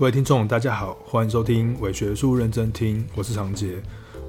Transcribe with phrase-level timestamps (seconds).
[0.00, 3.74] 各位听众，大家好，欢迎收听伪学术认真听，我是常杰。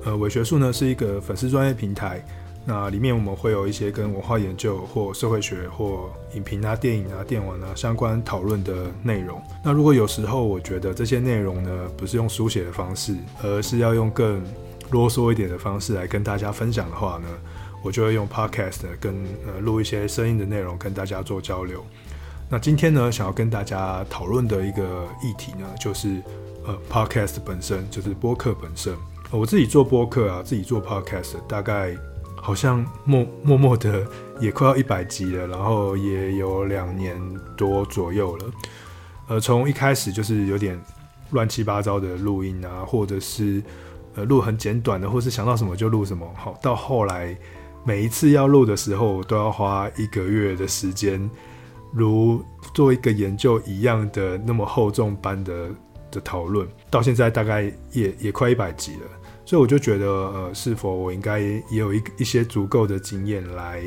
[0.04, 2.22] 呃，伪学术呢是一个粉丝专业平台，
[2.66, 9.42] 那里面我们会有一些跟文化研究或社会学或影评啊、电影啊、电玩啊相关讨论的内容。
[9.64, 14.44] 那如果有时候我觉得这些内容呢不是用书写的方式，而是要用更
[14.90, 17.30] 啰嗦一点的方式来跟大家分享的话呢，
[17.82, 19.16] 我就会用 podcast 跟
[19.48, 21.82] 呃录一些声音的内容跟大家做交流。
[22.54, 26.22] 那今天呢，想要跟大家讨论的一个议题呢，就是
[26.66, 28.94] 呃 podcast 本身，就是播客本身。
[29.32, 31.96] 我自己做播客啊，自己做 podcast，大概
[32.36, 34.06] 好像默默默的
[34.42, 37.18] 也快要一百集了，然后也有两年
[37.56, 38.46] 多左右了。
[39.30, 40.78] 呃，从一开始就是有点
[41.30, 43.64] 乱七八糟的录音啊，或者是
[44.16, 46.30] 呃录很简短的，或是想到什么就录什么。
[46.36, 47.34] 好，到后来
[47.86, 51.30] 每一次要录的时候，都要花一个月的时间。
[51.94, 55.70] 如做一个研究一样的那么厚重般的
[56.10, 59.08] 的讨论，到现在大概也也快一百集了，
[59.46, 63.84] 所以我就觉得，呃，是否我应该也有一一些足够的经验来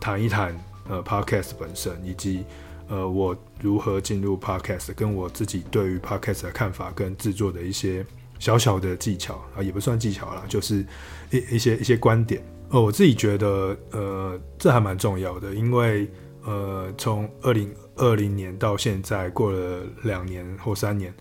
[0.00, 2.44] 谈一谈，呃，podcast 本身，以及
[2.88, 8.04] 呃，我如何进入 podcast，跟我自己对于 podcast 的看法跟制作的一些
[8.38, 10.84] 小小的技巧啊，也不算技巧啦，就是
[11.30, 12.42] 一一些一些观点。
[12.70, 16.10] 呃，我自己觉得，呃，这还蛮重要的，因为。
[16.44, 21.14] 呃，从二零二零年到现在过了两年或三年，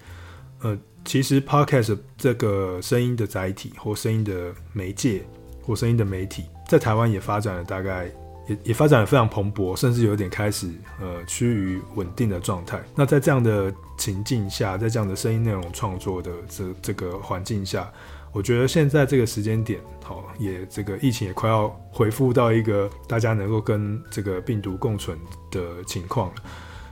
[0.61, 5.23] 呃，其实 Podcast 这个声音的载体或声音的媒介
[5.61, 8.05] 或声音的媒体，在台湾也发展了大概
[8.47, 12.81] 也也发展了非常蓬勃，甚至有点开始呃趋于稳定的状态。
[12.95, 17.91] 那在这样的情境下，在这样的声音内容创作的这这个环境下。
[18.33, 25.17] 我觉得现在这个时间点，好，也这个疫情也快要恢复到一个大家能够跟这个病毒共存
[25.51, 26.35] 的情况了，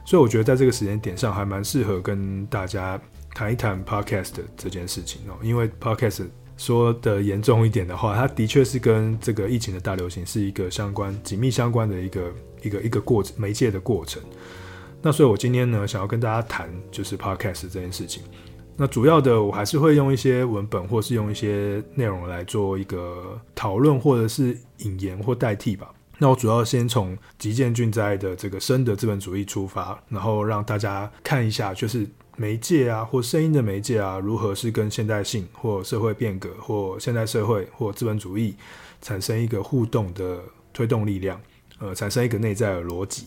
[0.05, 2.99] 所以我觉得在这个时间点上还蛮适合跟大家
[3.33, 6.25] 谈一谈 podcast 这件事情哦，因为 podcast
[6.57, 14.21] 说的严重一点的话，它的确是跟这个疫情的大流行是一个相关、紧密相关的一个一个一个过程媒介的过程。
[15.01, 18.23] 那所以我今天呢，想要跟大家谈就是 podcast 这件事情。
[18.81, 25.93] 那主要的我还是会用一些文本，或是用一些内容来做一个讨论，或者是引言或代替吧。
[26.17, 32.07] 那我主要先从吉见俊哉的这个生的资本主义出发，然后让大家看一下，就是
[32.37, 38.55] 媒介啊，或声音的媒介啊，如何是跟现代性或社会变革或现代社会或资本主义
[39.01, 40.39] 产生一个互动的
[40.71, 41.37] 推动力量，
[41.79, 43.25] 呃，产生一个内在的逻辑。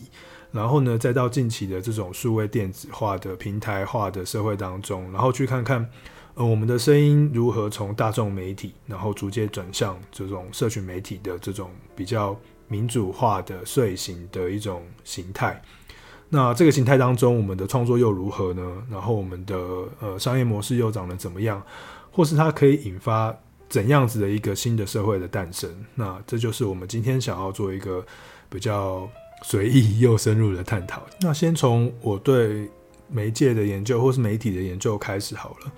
[0.53, 5.89] 然后呢，再到近期的这种数位电子化的平台化的社会当中，然后去看看，
[6.35, 15.59] 呃，我们的声音如何从大众媒体，然后逐渐转向这种社群媒体的这种比较民主化的遂行的一种形态。
[16.29, 18.61] 那这个形态当中，我们的创作又如何呢？
[18.91, 19.57] 然后我们的
[19.99, 21.59] 呃商业模式又长得怎么样？
[22.11, 23.35] 或是它可以引发
[23.69, 25.67] 怎样子的一个新的社会的诞生？
[25.95, 28.05] 那这就是我们今天想要做一个
[28.51, 29.09] 比较。
[29.43, 31.03] 随意又深入的探讨。
[31.21, 32.67] 那先从我对
[33.07, 35.71] 媒介的研究或是媒体的研究开始好了。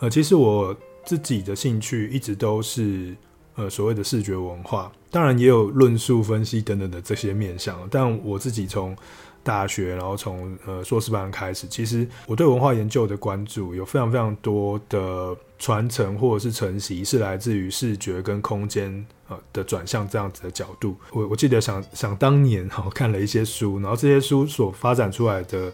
[0.00, 3.14] 呃，其实我自己的兴趣一直都是
[3.54, 7.78] 呃所谓的视觉文化，当然也有论述分析等等的这些面向。
[7.90, 8.96] 但我自己从
[9.42, 20.96] 大学，然后从呃硕士班开始，其实我对文化研究的关注有非常非常多的传承或者是承袭，是来自于视觉跟空间呃的转向这样子的角度。
[21.12, 25.70] 我我记得想想当年哈，看了一些书，然后这些书所发展出来的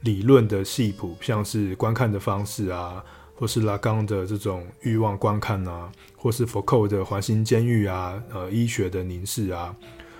[0.00, 3.04] 理论的系谱，像是观看的方式啊，
[3.34, 9.72] 或是拉冈的这种欲望观看啊，或是福柯的环形监狱啊，呃医学的凝视啊。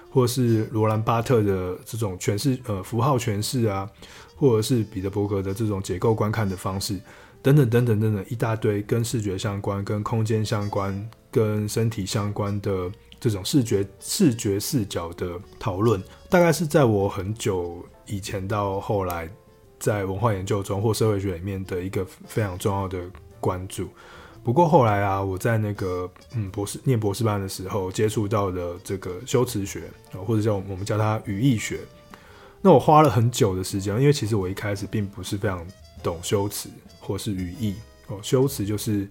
[0.09, 3.87] 或是罗兰巴特的这种诠释，呃，符号诠释啊，
[4.35, 6.99] 或者是彼得伯格的这种解构观看的方式，
[7.47, 12.91] 等等等等等等，一大堆跟视觉相关、跟空间相关、跟身体相关的
[13.21, 19.31] 这种视觉视觉视角的讨论，大概是在我很久以前到后来，
[19.79, 22.99] 在文化研究中或社会学里面的一个非常重要的
[23.39, 23.89] 关注。
[24.43, 29.85] 不过后来啊，我在那个嗯博士念博士班的时候，接触到的这个修辞学，
[30.27, 31.79] 或者叫我们叫它语义学。
[32.61, 35.65] 那我花了很久的时间，因为其实我一开始并不是非常
[36.03, 36.69] 懂修辞
[37.07, 37.75] 或是语义
[38.09, 38.19] 哦。
[38.23, 39.09] 修辞就是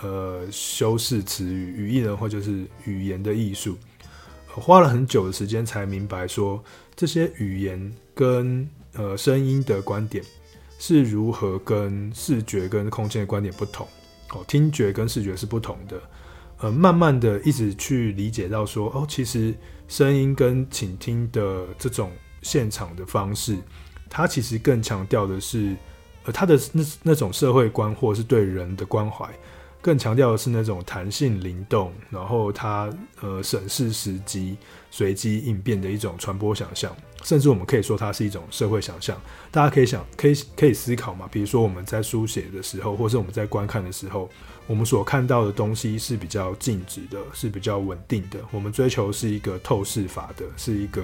[0.00, 3.76] 呃修饰词语，语义的话就是语言的艺术。
[4.46, 6.62] 花了很久的时间才明白说，
[6.96, 10.24] 这些语言跟呃声音的观点
[10.78, 13.86] 是如何跟视觉跟空间的观点不同。
[14.30, 16.00] 哦，听觉跟视觉是不同的，
[16.58, 19.54] 呃，慢慢的一直去理解到说，哦，其实
[19.86, 22.10] 声音跟倾听的这种
[22.42, 23.56] 现场的方式，
[24.08, 25.76] 它其实更强调的是，
[26.24, 29.28] 而他的那那种社会观或是对人的关怀，
[29.82, 32.90] 更强调的是那种弹性灵动，然后他
[33.20, 34.56] 呃审视时机、
[34.90, 39.20] 随机应变的一种传播想象，甚至我们可以说它是一种社会想象。
[39.50, 41.28] 大家可以想，可以可以思考嘛？
[41.30, 44.30] 比如说我们在书写的时候，或是我们在观看的时候，
[44.66, 48.38] 我们所看到的东西是比较静止的，是比较稳定的。
[48.50, 51.02] 我们追求是一个透视法的，是一个。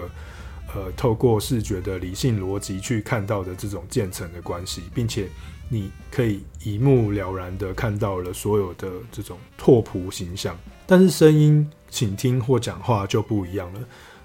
[0.74, 5.28] 呃，透过视觉的理性逻辑去看到的这种渐层的关系，并且
[5.68, 10.56] 你可以一目了然的看到了所有的这种拓扑形象。
[10.86, 13.80] 但是声音倾听或讲话就不一样了，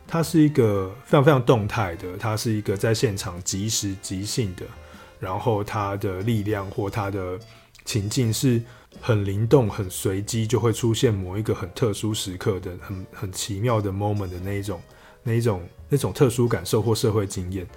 [0.07, 4.65] 它是一个非常非常动态的，它是一个在现场即时即兴的，
[5.19, 7.39] 然后它的力量或它的
[7.85, 8.61] 情境是
[9.01, 14.79] 很灵动、很随机，就会出现某一个很特殊时刻的、很很奇妙的 moment 的那一种。
[15.27, 17.67] 那一种那种特殊感受或社会经验，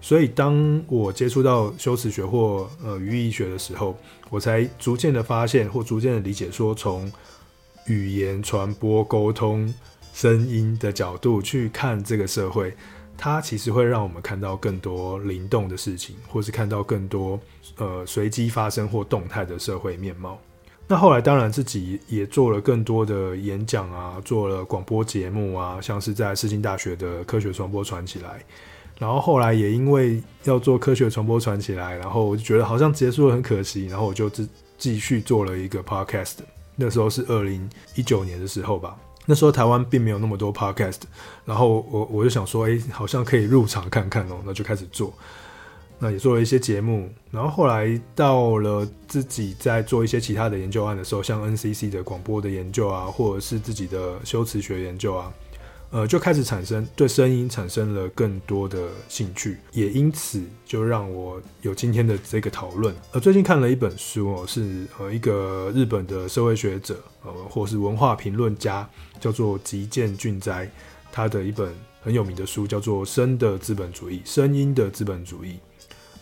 [0.00, 3.98] 所以当我接触到修辞学或呃语义学的时候，
[4.30, 7.12] 我才逐渐的发现或逐渐的理解说，从
[7.86, 9.74] 语言传播、沟通、
[10.14, 12.72] 声音的角度去看这个社会，
[13.18, 17.38] 它其实会让我们看到更多灵动的事情，或是看到更多
[17.78, 20.40] 呃随机发生或动态的社会面貌。
[20.88, 28.42] 那后来当然自己也做了更多的演讲啊，做了广播节目啊，像是在世新大学的科学传播传起来。
[28.98, 34.48] 然后后来也因为要做科学传播传起来，然后我就觉得好像结束了很可惜，然后我就继
[34.78, 36.36] 继续做了一个 podcast。
[36.76, 38.96] 那时候是二零一九年的时候吧，
[39.26, 41.00] 那时候台湾并没有那么多 podcast，
[41.44, 45.12] 然后我我就想说，哎，好像可以入场看看哦，那就开始做。
[45.98, 55.32] 那也做了一些节目，然后后来到了自己在做一些其他的研究案的时候，像 NCC 的广播的研究啊，或者是自己的修辞学研究啊，
[55.90, 62.94] 呃，就开始产生对声音产生了更多的兴趣，也因此就让我有今天的这个讨论。
[63.12, 68.86] 呃，最近看了一本书哦，是呃一个日本的社会学者，呃，或是文化评论家，
[69.18, 70.70] 叫做吉见俊哉，
[71.10, 71.72] 他的一本
[72.02, 75.58] 很有名的书叫做《声的资本主义》，声音的资本主义。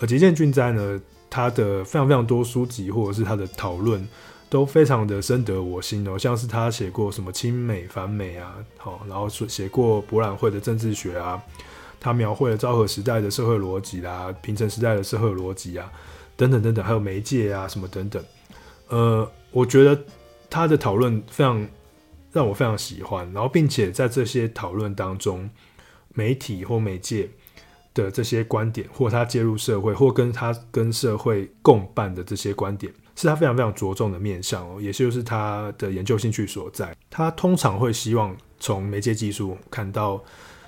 [0.01, 1.01] 而吉见俊哉呢，
[1.31, 4.07] 他的非常非常多书籍或者是他的讨论
[4.51, 11.43] 都非常的深得我心哦，像是他写过什么亲美反美啊，好，然后写过博览会的政治学啊，
[11.99, 15.91] 他描绘了昭和时代的社会逻辑啦，平成时代的社会逻辑啊，
[16.37, 18.23] 等等等等，还有媒介啊什么等等，
[18.89, 20.05] 呃，我觉得
[20.51, 21.67] 他的讨论非常
[22.33, 25.49] 让我非常喜欢，然后并且在这些讨论当中，
[26.15, 27.31] 媒体或媒介。
[27.95, 36.95] 的这些观点，或他介入社会，或跟他跟社会共办的这些观点，是他非常非常着重的面向哦，也就是他的研究兴趣所在。
[37.09, 40.23] 他通常会希望从媒介技术看到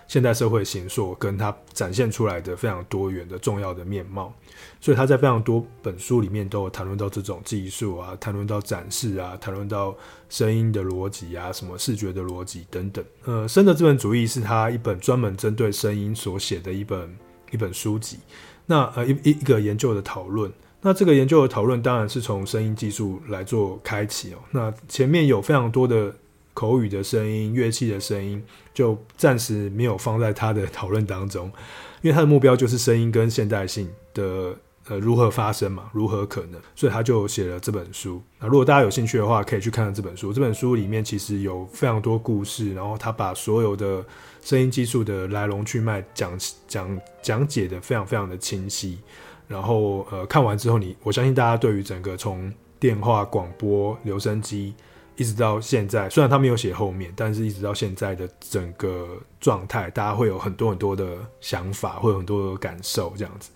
[0.09, 4.33] 现代社会形塑，跟他展现出来的非常多元的重要的面貌。
[4.81, 9.95] 所以他在非常多本书里面都有谈论到这种技术啊，谈论到展示啊，谈论到
[10.29, 13.05] 声音的逻辑啊，什么视觉的逻辑等等。
[13.25, 17.17] 呃，声的资本主义是他一本专门针对声音所写的一本
[17.51, 18.19] 一本书籍。
[18.67, 20.53] 那呃一一一个研究的讨论。
[20.83, 24.39] 那这个研究的讨论当然是从声音技术来做开启哦。
[24.53, 26.15] 那前面有非常多的
[26.55, 28.41] 口语的声音、乐器的声音，
[28.77, 31.51] 就暂时没有放在他的讨论当中，
[32.03, 34.55] 因为他的目标就是声音跟现代性的。
[34.89, 35.91] 呃，如何发生嘛？
[35.93, 36.61] 如何可能？
[36.77, 38.23] 所以他就写了这本书。
[38.39, 40.33] 那如果大家有兴趣的话，可以去看看这本书。
[40.33, 44.05] 这本书里面其实有非常多故事，然后他把所有的
[44.43, 49.01] 声音技术的来龙去脉讲讲讲解得非常非常的清晰。
[49.49, 54.73] 然后呃，看完之后你，你我相信大家对于整个从电话、广播、留声机
[55.17, 63.51] 一直到现在，虽然他没有写后面，但是一直到现在的整个状态，大家会有很多很多的想法，会有很多的感受，这样子。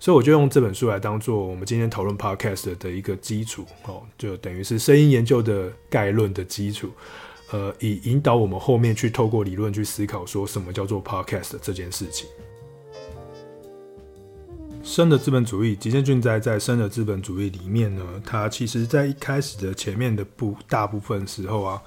[0.00, 6.90] 所以我就用这本书来当做我们今天讨论 podcast 的一个基础哦，就等于是声音研究的概论的基础，
[7.50, 12.28] 呃，以引导我们后面去透过理论去思考，说什么叫做 podcast 这件事情。
[14.88, 21.82] 生的资本主义，吉见俊哉在《生的资本主义》里面呢，他其实在一开始的前面的部大部分时候啊，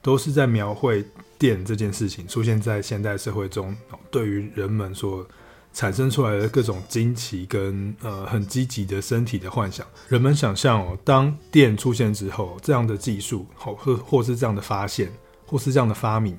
[0.00, 1.04] 都是在描绘
[1.36, 3.76] 电这件事情出现在现代社会中，
[4.08, 5.26] 对于人们说。
[5.72, 15.10] 产生出来的各种惊奇跟呃很积极的身体的幻想，人们想象哦，当电出现之后，这样的技术，好或或是这样的发现，
[15.44, 16.38] 或是这样的发明，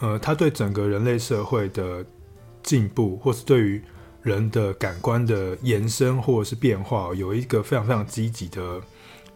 [0.00, 2.04] 呃，它对整个人类社会的
[2.62, 3.82] 进步，或是对于
[4.24, 8.80] 人的感官的延伸或者是变化，有一个非常非常积极的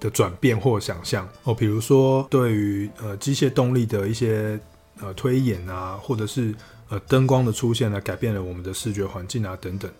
[0.00, 4.58] 的转变或想象哦，比如说对于呃机械动力的一些
[5.00, 6.52] 呃推演啊，或者是。
[6.90, 9.92] 呃，灯光的出现呢，改变了我们的视觉环境啊，等等。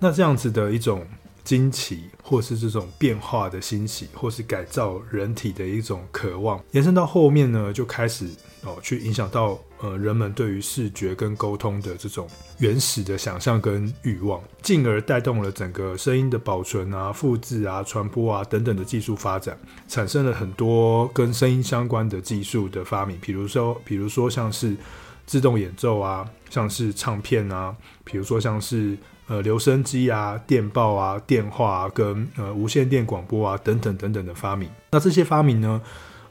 [0.00, 1.06] 那这样子的一种
[1.44, 8.26] 惊奇，或是这种变化的欣喜，或是改造人体的一种渴望，延伸到后面呢，就开始
[8.62, 12.26] 哦，去影响到呃人们对于视觉跟沟通的这种
[12.58, 24.74] 原始的想象跟欲望，进而带动了整个声音的保存啊、复制啊、传播啊等等的技术发展，产生了很多跟声音相关的技术的发明，比如说，比如说像是
[25.26, 28.96] 自动演奏啊，像是唱片啊，比如说像是。
[29.26, 34.68] 呃，留声机啊，电报啊，电话啊，跟呃无线电广播啊，等等等等的发明。
[34.90, 35.80] 那这些发明呢，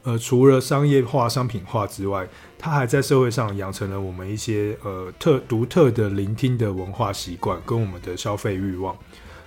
[0.04, 2.24] 呃，除了商业化、商品化之外，
[2.56, 8.96] 它还在社会上养成了我们一些呃特独特的聆听的文化习惯跟我们的消费欲望。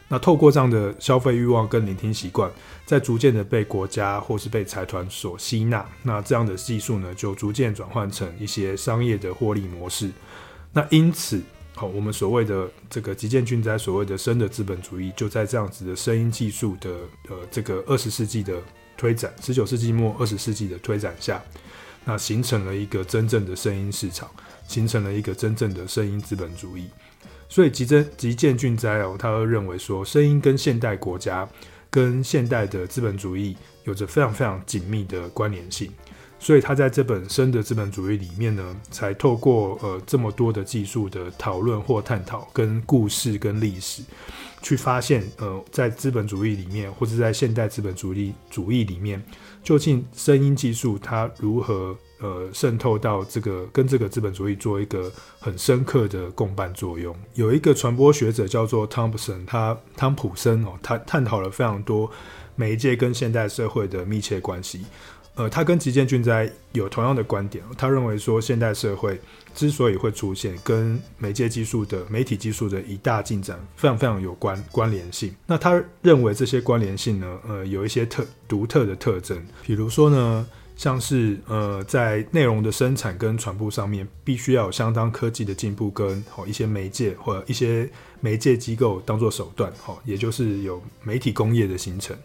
[0.10, 2.51] 那透过这样的消费欲望跟聆听习惯，
[2.86, 10.12] 在逐渐的被国家或是被财团所吸纳，那这样的技术呢，就逐渐转换成一些商业的获利模式。
[10.74, 11.42] 那因此。
[11.78, 16.90] 好，我们所谓的这个吉见俊哉所谓的生的资本主义，就在这样子的声音技术的
[17.30, 18.60] 呃这个二十世纪的
[18.98, 21.40] 推展，十九世纪末二十世纪的推展下，
[22.04, 24.28] 那形成了一个真正的声音市场，
[24.68, 26.90] 形成了一个真正的声音资本主义。
[27.48, 31.48] 所以吉真吉见俊哉哦，他会认为说，声音跟现代国家
[31.92, 35.94] 跟现代的资本主义有着非常非常紧密的关联性。
[36.39, 44.03] 所以他在这本生的资本主义里面呢，才透过呃这么多的技术的讨论或探讨，跟故事跟历史，
[44.62, 49.22] 去发现呃在资本主义里面，或者在现代资本主义主义里面，
[49.63, 57.15] 究竟声音技术它如何呃渗透到这个跟这个资本主义做一个很深刻的共伴作用。
[57.34, 62.10] 有一个传播学者叫做汤普森，他汤普森哦，他探讨了非常多
[62.56, 64.86] 媒介跟现代社会的密切关系。
[65.38, 67.63] 呃，他跟吉见俊哉有同样的观点。
[67.77, 69.22] 他认为说，现代社会
[69.53, 75.34] 之所以会出现，跟媒介技术的媒体技术的一大进展非常非常有关关联性。
[75.46, 79.39] 那他认为这些关联性呢，呃，有一些特独特的特征。
[79.63, 87.88] 比如说呢，像是呃，在内容的生产跟传播上面，必须要有相当科技的进步，跟好一些媒介或者一些
[88.22, 92.17] 媒介机构当做手段，好，也就是有媒体工业的形成。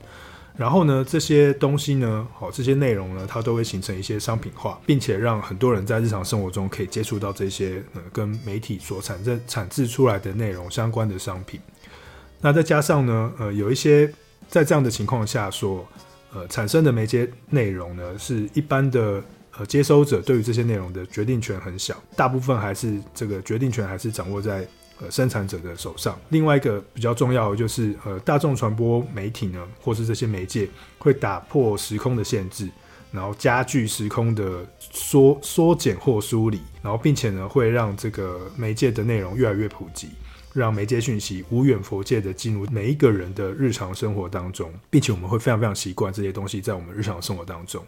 [0.55, 11.59] 然后呢，这些东西呢，好，这些内容呢，它都会形成一些商品化，并且让很多人在日常生活中可以接触到这些呃跟媒体所产生产制出来的内容相关的商品。
[12.41, 14.13] 那再加上呢，呃，有一些
[14.47, 15.89] 在这样的情况下所
[16.35, 19.23] 呃产生的媒介内容呢，是一般的
[19.57, 24.67] 呃接收者对于这些内容的决定权很小，大部分还是这个决定权还是掌握在。
[25.03, 26.17] 呃，生产者的手上。
[26.29, 30.69] 另外一个比较重要的就是，呃，大众传播媒体呢，或是这些媒介
[30.99, 32.69] 会打破时空的限制，
[33.11, 40.11] 然后加剧时空的缩缩减或梳理，然后并且呢，会让这个媒介的内容越来越普及，
[40.53, 47.85] 让媒介讯息无远佛界的进入每一个人的日常生活当中，并且我们会非常非常习惯这些东西在我们日常生活当中。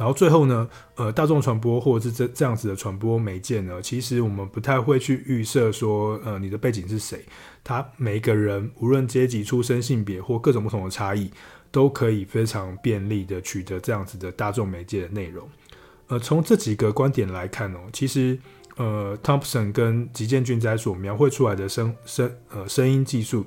[0.00, 7.22] 然后最后呢，呃，大众传播或者是这这样子的传播媒介呢，其实我们不太会去预设说，呃，你的背景是谁，
[7.62, 11.30] 他每一个人无论阶级、出身、性别或各种不同的差异，
[11.70, 15.46] 都可以非常便利的取得这样子的大众媒介的内容。
[16.08, 18.38] 呃，从这几个观点来看哦，其实
[18.78, 23.44] 呃，Thompson 跟吉见俊哉所描绘出来的声声呃声音技术，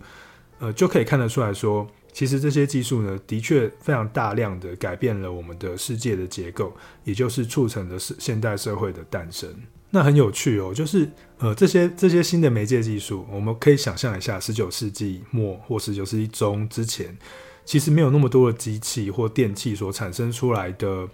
[0.60, 1.88] 呃，就可以看得出来说。
[2.14, 6.72] 其实这些技术呢，的确非常大量的改变了我们的世界的结构，
[7.04, 9.50] 也就是促成了现代社会的诞生。
[9.90, 17.18] 那很有趣哦，就是呃这些这些新的媒介技术，我们可以想象一下，十九世纪末或十九世纪中之前，
[17.66, 21.08] 其实没有那么多的机器或电器所产生出来的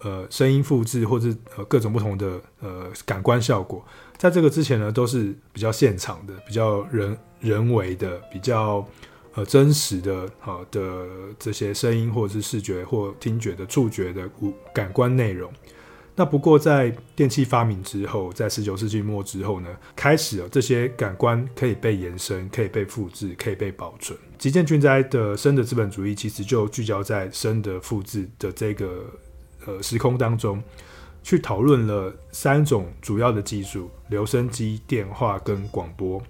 [0.00, 3.84] 呃声音复制，或者呃各种不同的呃感官效果，
[4.16, 8.84] 在这个之前呢，都是比较现场的、比较人人为的、比较。
[9.34, 11.06] 呃，真实的好的
[11.38, 14.28] 这些声音，或者是视觉或听觉的触觉的
[14.74, 15.52] 感官内容。
[16.16, 24.18] 那不过在电器发明之后，在十九世纪末之后呢，开始了这些感官可以被延伸，可以被复制，可以被保存。
[24.36, 29.06] 吉见俊哉的生的资本主义其实就聚焦在生的复制的这个
[29.64, 30.62] 呃时空当中，
[31.22, 36.20] 去讨论了三种主要的技术：留声机、电话跟广播。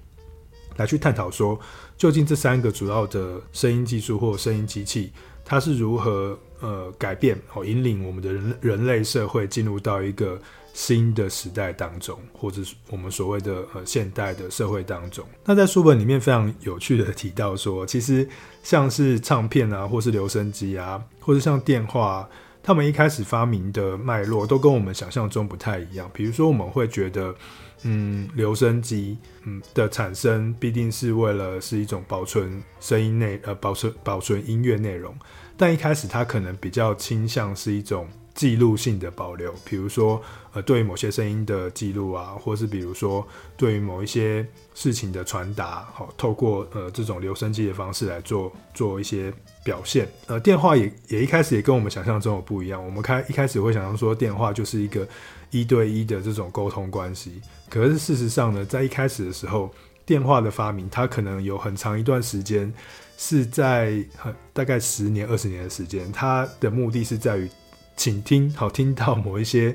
[0.80, 1.60] 来去探讨说，
[1.99, 5.12] 究竟这三个主要的声音技术或声音机器，
[5.44, 10.40] 它是如何呃改变哦，引领我们的人人类社会进入到一个
[10.72, 15.22] 新的时代当中，或者是我们所谓的呃现代的社会当中。
[15.44, 18.26] 那在书本里面非常有趣的提到说，其实
[18.62, 22.26] 像是唱片啊，或是留声机啊，或者像电话，
[22.62, 26.08] 他们一开始发明的脉络都跟我们想象中不太一样。
[26.14, 27.34] 比如说，我们会觉得，
[27.82, 35.14] 嗯，留声机，嗯的产生必定是为了是一种保存声音内，呃，保存保存音乐内容。
[35.56, 40.22] 但一开始，它可能比较倾向是一种记录性的保留，比如说，
[40.52, 49.32] 呃，对于某些声音的记录啊，或是比如说对于某一些事情的传达，好，透过呃这种留声机的方式来做做一些。
[49.62, 52.82] 表现，呃，电话也也一开始也跟我们想象中的不一样。
[52.82, 55.06] 我们开一开始会想象说电话就是一个
[55.50, 59.72] 一对一的这种沟通关系，可是事实上呢，在一开始的时候，
[60.04, 62.70] 电话的发明它可能有很长一段时间
[63.16, 67.48] 是在很大概十年、二十年的时间，它的目的是在于
[67.96, 69.74] 倾听，好听到某一些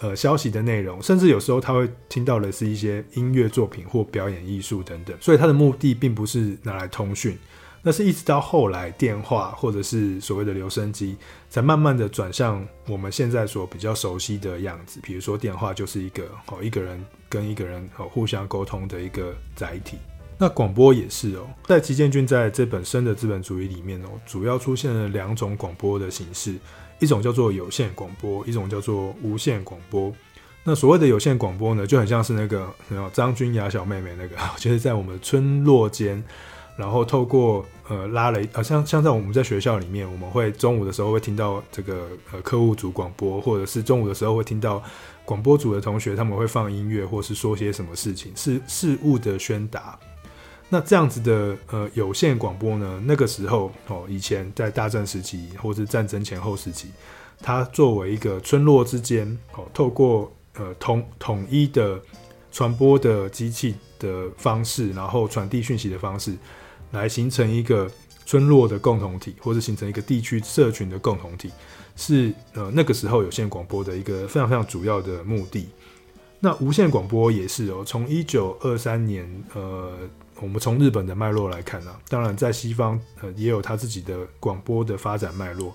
[0.00, 5.16] 呃消息的内容，甚至有时候他会听到的是一些音乐作品或表演艺术等等。
[5.20, 7.38] 所以它的目的并不是拿来通讯。
[7.86, 11.16] 那是一直到后来，电话或者是所谓的留声机，
[11.48, 14.98] 才慢慢的转向我们现在所比较熟悉的样子。
[15.04, 19.98] 比如说，电话就是一个哦，一个人跟一个人哦互相沟通的一个载体。
[20.36, 26.56] 那广播也是哦，在旗建俊在这本《生的资本主义》里面哦，主要出现了两种广播的形式，
[26.98, 30.12] 一种叫做有线广播，一种叫做无线广播。
[30.64, 32.68] 那所谓的有线广播呢，就很像是那个
[33.12, 36.20] 张君雅小妹妹那个， 就是在我们村落间。
[36.76, 44.82] 然后透过呃拉了呃像像在我们在学校里面，我们会中午的时候会听到这个呃课务组广播，或者是中午的时候会听到
[45.24, 49.98] 广播组的同学他们会放音乐，或是说些什么事情，是事物的宣达。
[50.68, 56.90] 那这样子的呃有线广播呢，那个时候哦，以前在大战时期或是战争前后时期，
[57.40, 61.98] 它作为一个村落之间哦，透过呃统统一的
[62.50, 66.36] 传播的机器的方式，然后传递讯息的方式。
[66.92, 67.90] 来形成一个
[68.24, 71.50] 村落的共同体，或者形成一个地区社群的共同体，
[71.94, 75.68] 是呃那个时候有线广播的一个非常非常主要的目的。
[76.40, 79.92] 那无线广播也是哦，从一九二三年，呃，
[80.40, 85.74] 我们从日本的脉络来看啊，当然在西方呃也有它自己的广播的发展脉络。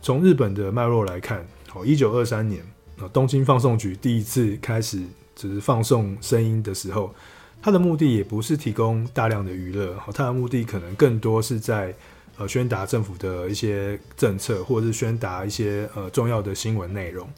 [0.00, 2.62] 从日本的脉络来看，哦，一九二三年
[2.98, 5.02] 啊，东京放送局第一次开始
[5.36, 7.14] 只是放送声音的时候。
[7.62, 11.94] 它的目的也不是提供大量的娱乐，它的目的可能更多是在
[12.36, 17.28] 呃宣达政府的一些政策，或者是宣达一些呃重要的新闻内容。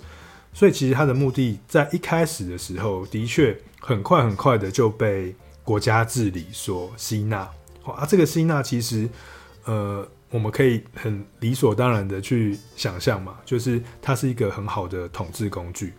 [0.55, 7.47] 所以其实它的目的在一开始的时候，的确很快很快的就被国家治理所吸纳。
[7.85, 9.07] 啊，这个吸纳其实
[9.65, 15.93] 呃我们可以很理所当然的去想象嘛，就是它是一个很好的统治工具。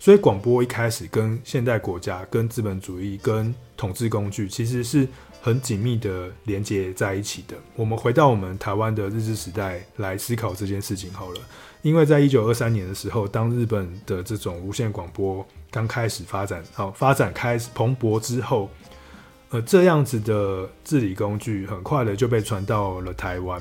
[0.00, 5.06] 所以广播一开始跟现代国家、跟资本主义、跟统治工具，其实是
[5.42, 7.54] 很紧密的连接在一起的。
[7.76, 11.40] 我们回到我们台湾的日治时代来思考这件事情好了，
[11.82, 18.70] 因为在一九二三年的时候，当日本的这种无线广播刚开始发展，好发展开始蓬勃之后，
[19.50, 23.60] 呃，这样子的治理工具很快的就被传到了台湾，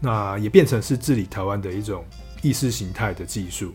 [0.00, 2.04] 那也变成是治理台湾的一种
[2.42, 3.72] 意识形态的技术。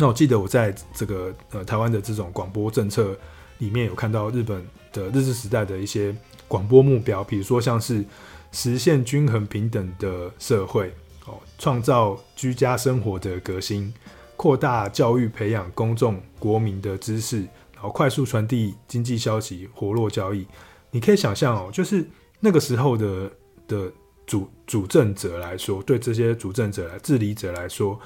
[0.00, 3.18] 那我记得我在这个呃台湾的这种广播政策
[3.58, 6.14] 里面有看到日本的日治时代的一些
[6.46, 8.04] 广播目标，比如说像是
[8.52, 10.94] 实现均衡平等的社会，
[11.26, 13.92] 哦，创造居家生活的革新，
[14.36, 17.40] 扩大教育培养公众国民的知识，
[17.74, 20.46] 然后快速传递经济消息，活络交易。
[20.92, 22.08] 你可以想象哦，就是
[22.38, 23.28] 那个时候的
[23.66, 23.92] 的
[24.24, 27.98] 主主政者来说，对这些主政者来治理者来说，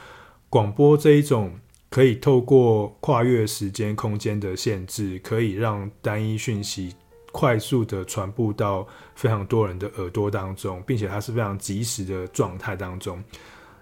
[0.49, 1.53] 广播这一种。
[1.93, 6.97] 可以透过跨越时间空间的限制，可以让单一讯息
[7.31, 13.23] 快速的传播到非常多人的耳朵当中，并且它是非常即时的状态当中。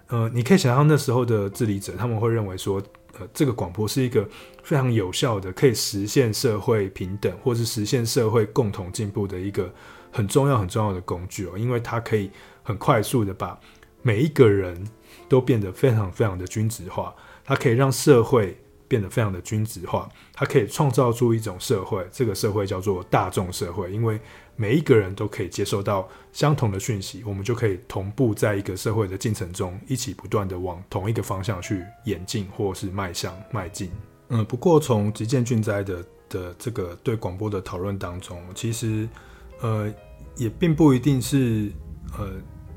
[0.09, 2.83] 呃，你可以想象那时候的治理者，他们会认为说，
[3.16, 4.29] 呃，这个广播是一个
[4.64, 9.73] 非常有效的，可以实现社会平等或是实现社会共同进步的一个
[10.11, 12.29] 很重要很重要的工具哦，因为它可以
[12.64, 13.57] 很快速的把
[14.03, 14.85] 每一个人
[15.29, 17.14] 都变得非常非常的均质化。
[17.50, 24.20] 它可以让社会变得非常的均质化，它可以创造出一种社会，这个社会叫做大众社会，因为
[24.54, 33.90] 每一个人都可以接受到相同的讯息，我们就可以同步在一个社会的进程中，一起不断的往同一个方向去演进，或是迈向迈进。
[34.28, 39.08] 嗯，不过从吉见俊哉的的这个对广播的讨论当中，其实
[39.60, 39.92] 呃
[40.36, 41.72] 也并不一定是
[42.16, 42.30] 呃。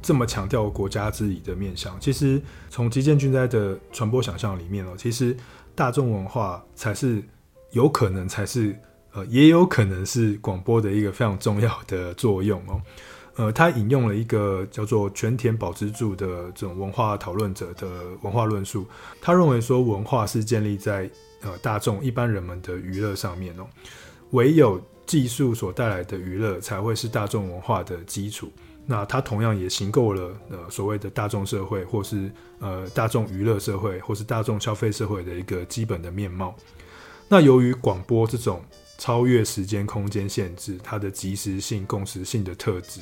[0.03, 2.39] 这么强调国家治理的面向，其实
[2.69, 5.35] 从吉见俊哉的传播想象里面哦，其实
[5.73, 7.23] 大众文化才是
[7.71, 8.77] 有可能才是
[9.13, 12.81] 呃，也有可能是广播的一个非常重要的作用哦。
[13.35, 17.87] 呃，他引用了一个叫做全田保之助的这种文化讨论者的
[18.21, 18.85] 文化论述。
[19.21, 21.09] 他认为说，文化是建立在
[21.41, 23.65] 呃大众一般人们的娱乐上面哦，
[24.31, 28.51] 唯有技术所带来的娱乐才会是大众文化的基础。
[28.85, 36.53] 那它同样也行够了呃所谓的大众社会，或是呃大众娱乐社会，或是大众消费社会的一个基本的面貌。
[37.29, 38.61] 那由于广播这种
[38.97, 43.01] 超越时间空间限制，它的即时性、共识性的特质，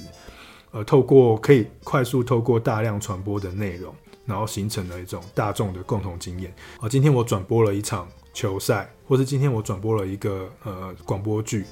[0.72, 3.94] 呃，透过可以快速透过大量传播的内容，
[4.26, 6.54] 然后形成了一种大众的共同经验。
[6.80, 11.66] 啊，今天我转播了一场球赛，或是今天我转播了一个呃广播剧，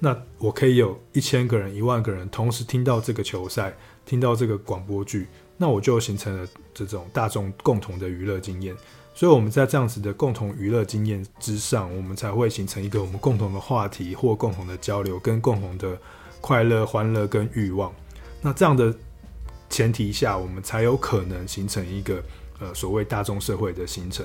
[0.00, 8.76] 那我可以有一千个人、一万个人同时听到这个球赛，听到这个广播剧，那我就形成了这种大众共同的娱乐经验。
[9.12, 15.98] 所以我们在这样子的共同娱乐经验之上，我们才会形成一个我们共同的话题或共同的交流，跟共同的
[16.40, 17.92] 快乐、欢乐跟欲望。
[18.40, 18.94] 那这样的
[19.68, 22.22] 前提下，我们才有可能形成一个
[22.60, 24.24] 呃所谓大众社会的形成。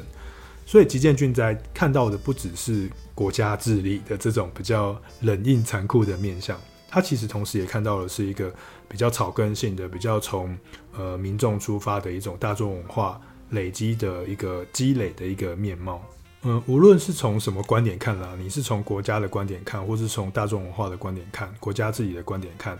[0.66, 8.54] 所以吉建俊哉看到的不只是国家治理的这种比较冷硬残酷的面相，他其实同时也看到的是一个
[8.88, 10.58] 比较草根性的、比较从
[10.98, 13.22] 呃民众出发的一种大众文化。
[13.50, 16.02] 累积的一个积累的一个面貌，
[16.42, 22.80] 嗯，无论是从什么观点看啦，你是从国家的观点看，或是从大众文化的观点看，国家自己的观点看，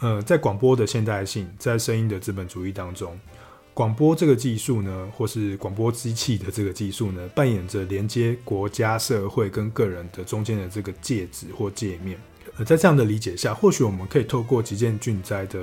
[0.00, 3.16] 呃，在广播的现代性，在声音的资本主义当中，
[3.72, 12.18] 广播这个技术呢，或是广播机器的这个技术呢，扮演着连接国家、社会跟个人的中间的这个介质或界面。
[12.56, 15.58] 呃，在这样的理解下，或许我们可以透过吉见俊哉的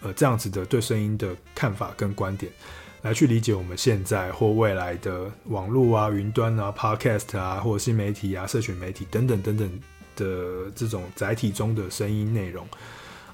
[0.00, 2.50] 呃这样子的对声音的看法跟观点。
[3.02, 9.80] 来去理解我们现在或未来的网络啊、云端啊、Podcast 啊，或者新媒体啊、社群媒体等等等等
[10.16, 12.66] 的这种载体中的声音内容。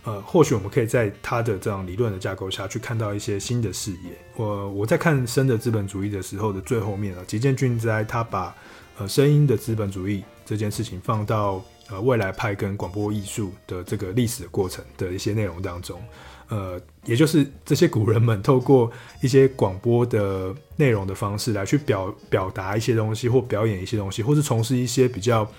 [0.07, 4.17] 呃，或许我们可以在他的这样理论的架构下去看到一些新的视野。
[4.37, 8.55] 我我在看《声的资本主义》的时候的最后面啊，吉见俊哉他把
[8.99, 16.01] 呃声音的资本主义这件事情放到呃未来派跟广播艺术的这个历史的过程的一些内容当中。
[16.49, 18.89] 呃，也就是这些古人们透过
[19.21, 25.51] 一些广播的内容的方式来去表表达一些东西，或表演一些东西，或是从事一些比较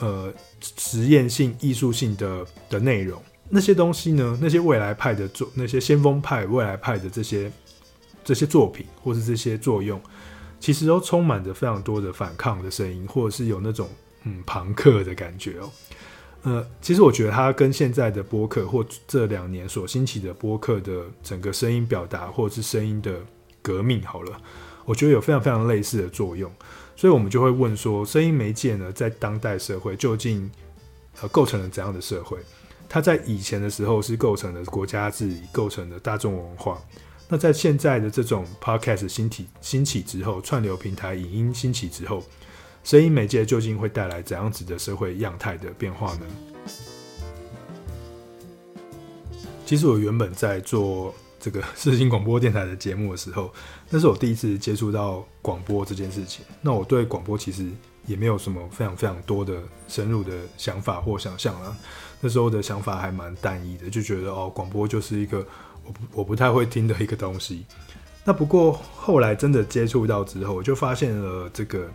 [0.00, 0.34] 呃
[0.76, 3.22] 实验性、艺术性的的内容。
[3.54, 7.52] 那些东西呢，那些未来派的作，那些先锋派、未来派的这些
[8.24, 10.00] 这些作品，或是这些作用，
[10.58, 13.90] 其实都充满着非常多的反抗的声音，或者是有那种
[14.24, 15.70] 嗯朋克的感觉哦。
[16.44, 23.20] 呃，其实我觉得它跟现在的播客或这两年所兴起的播客的整个声音表达，或者是声音的
[23.60, 24.40] 革命，好了，
[24.86, 26.50] 我觉得有非常非常类似的作用。
[26.96, 30.50] 所以我们就会问说，声音媒介呢，在当代社会究竟
[31.20, 32.38] 呃构成了怎样的社会？
[32.92, 36.78] 它在以前的时候是构成了国家治理，构成了大众文化。
[37.26, 42.22] 那在现在的这种 podcast 兴起兴起之后，串流平台影音兴起之后。
[42.84, 46.26] 声音媒介究竟会带来怎样子的社会样态的变化呢？
[49.64, 53.50] 其实我原本在做这个世新广播电台的节目的时候，
[53.88, 56.44] 那是我第一次接触到广播这件事情。
[56.60, 57.70] 那我对广播其实
[58.06, 61.76] 也没有什么非常非常多的深入的想法或想象啦。
[62.20, 65.46] 那时候的想法还蛮单一的，就觉得哦，广播就是一个
[65.84, 67.64] 我不我不太会听的一个东西。
[68.24, 71.88] 那不过后来真的接触到之后，我就发现了这个。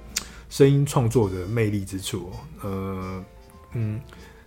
[0.49, 3.21] 声音创作的魅力之处，呃，
[3.73, 3.99] 嗯，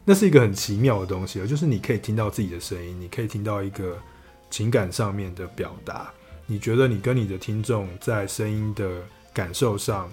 [0.03, 3.99] 那是一个很奇妙的东西，就是你可以听到自己的声音，你可以听到一个
[4.49, 6.11] 情感上面的表达。
[6.46, 9.03] 你觉得你跟你的听众在声音的
[9.35, 10.11] 感受上，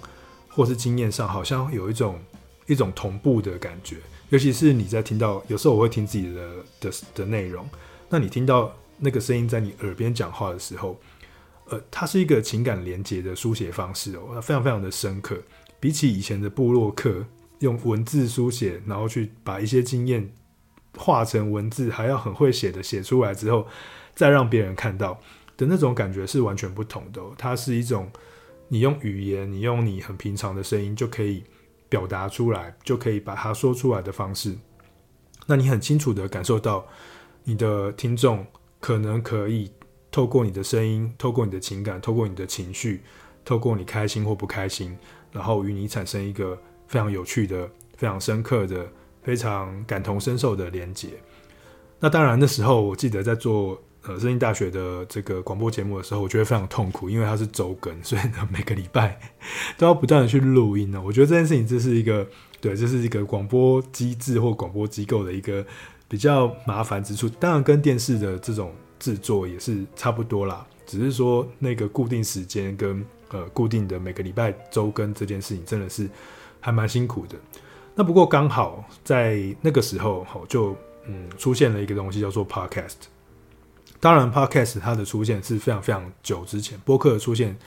[0.57, 2.19] 或是经验上，好像有一种
[2.65, 3.97] 一种同步的感觉。
[4.29, 7.69] 尤其是你在听到，有时候我会听自己的的的内容，
[8.09, 10.99] 那你听到那个声音在你耳边讲话的时候，
[11.65, 15.37] 呃，它是一个情感连接的书写方式哦，非常非常的深刻。
[15.79, 17.23] 比起以前的部落客
[17.59, 20.27] 用文字书写，然后去把一些经验
[20.97, 23.67] 化成文字，还要很会写的写出来之后，
[24.15, 25.21] 再让别人看到
[25.55, 27.21] 的那种感觉是完全不同的。
[27.37, 28.09] 它是一种
[28.67, 31.43] 你用语言，你用你很平常的声音就可以
[31.89, 34.55] 表达出来，就可以把它说出来的方式。
[35.45, 36.85] 那你很清楚的感受到
[37.43, 38.45] 你的听众
[38.79, 39.71] 可能可以
[40.11, 43.01] 透过你的声音，透过你的情感，透过你的情绪，
[43.45, 44.97] 透过你开心或不开心。
[45.31, 48.89] 然后与你产生一个非常有趣的、非常深刻的、
[49.21, 51.09] 非常感同身受的连接。
[51.99, 59.19] 那当然，那时候我记得在做呃声音大学的这个广播节目的时候，我觉得非常痛苦，因为它是周更，所以呢 每个礼拜
[59.77, 61.01] 都要不断的去录音呢。
[61.03, 62.25] 我觉得这件事情这是一个
[62.61, 65.65] 对，这是一个广播机制或广播机构的一个
[66.07, 76.09] 比较麻烦之处，当然跟电视的这种制作也是差不多啦，只是说那个固定时间跟呃固定的每个礼拜周更这件事情，真的是
[76.61, 77.35] 还蛮辛苦的。
[77.93, 80.75] 那不过刚好在那个时候，好就
[81.07, 82.93] 嗯出现了一个东西叫做 Podcast。
[83.99, 87.57] 当然，Podcast 它的出现是非常非常久之前，播客的出现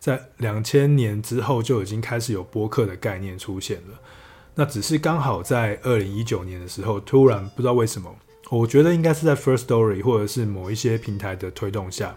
[0.00, 3.98] 在两千年之后就已经开始有播客的概念出现了。
[4.54, 8.14] 那只是刚好在二零一九年的时候，突然不知道为什么，
[8.50, 12.16] 我觉得应该是在 First Story 或者是某一些平台的推动下，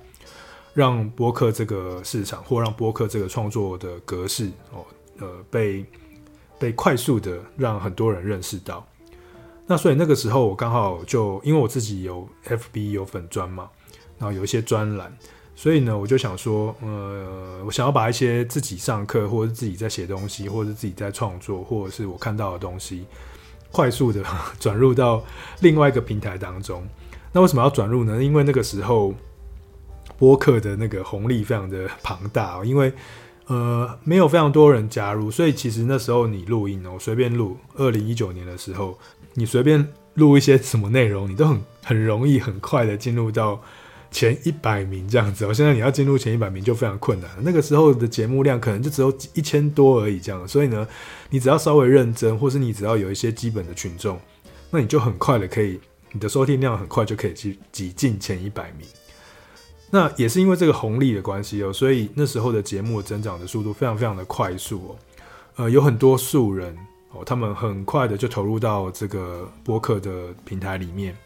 [0.73, 4.86] 让播客这个市场或让播客这个创作的格式哦，
[5.19, 5.86] 呃，被
[6.58, 8.88] 被快速的让很多人认识到。
[9.69, 13.69] 那所以那个时候我刚好就因为我自己有 FB 有粉专嘛，
[14.17, 15.15] 然后有一些专栏。
[15.55, 23.05] 所以呢，我就想说，呃，我想要把一些自己上课，或者自己在写东西，或者自己在创作，或者是我看到的东西，
[23.71, 24.23] 快速的
[24.60, 25.21] 转入到
[25.60, 26.82] 另外一个平台当中。
[27.32, 28.23] 那为什么要转入呢？
[28.23, 29.13] 因为那个时候
[30.17, 32.91] 播客的那个红利非常的庞大，因为
[33.47, 38.97] 呃没有非常多人加入，所以其实那时候你录音哦，随便录，二零一九年的时候，
[39.39, 43.60] 你随便录一些什么内容，你都很很容易很快的进入到。
[44.12, 47.30] 前一百名这样子，我现在你要进入前一百名就非常困难。
[47.41, 50.47] 那个时候的节目量可能就只有一千多而已，这样。
[50.47, 50.88] 所以呢，
[51.30, 54.19] 你只要稍微认真，或是你只要有一些基本的群众，
[54.71, 55.80] 那你就很快的可以，
[56.12, 58.88] 你的收听量很快就可以去挤进前一百名。
[59.91, 64.95] 那也是因为这个红利的关系哦，所以那时候的节目增长的速度非常非常的快速哦。
[65.58, 66.75] 呃，有很多素人
[67.12, 71.17] 哦，他们很快的就投入到这个播客的平台里面。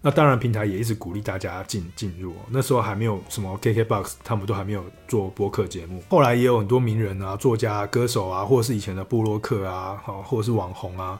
[0.00, 2.34] 那当然，平台也一直鼓励大家进进入。
[2.50, 6.02] 那时候还没有什么 KKBOX，他们都还没有做播客节目。
[6.10, 11.18] 后来也有很多名人啊、作家、歌手啊，或者是以前的部落客啊，哦或者是网红啊，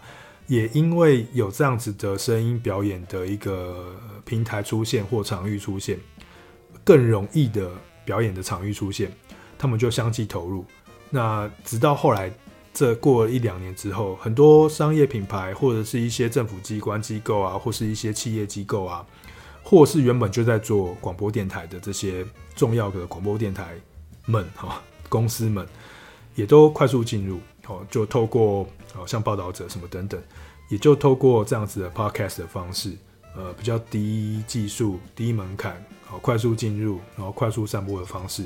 [0.49, 3.97] 也因为有这样子的声音表演的一个
[4.27, 5.99] 平台出现或场域出现，
[6.85, 7.71] 更容易的
[8.05, 9.11] 表演的场域出现，
[9.57, 10.63] 他们就相继投入。
[11.09, 12.31] 那直到后来。
[12.75, 19.07] 这过了一两年之后，很多商业品牌或者是一些政府机关机构啊，或是一些企业机构啊，
[19.63, 23.77] 或是原本就在做广播电台的这些重要的广播电台
[24.27, 25.65] 们哈公司们，
[26.35, 30.21] 也都快速进入哦，就透过哦像报道者什么等等，
[30.69, 32.97] 也就透过这样子的 podcast 的方式，
[33.37, 38.45] 呃比较低技术、低门槛，好快速进入，然后快速散播的方式，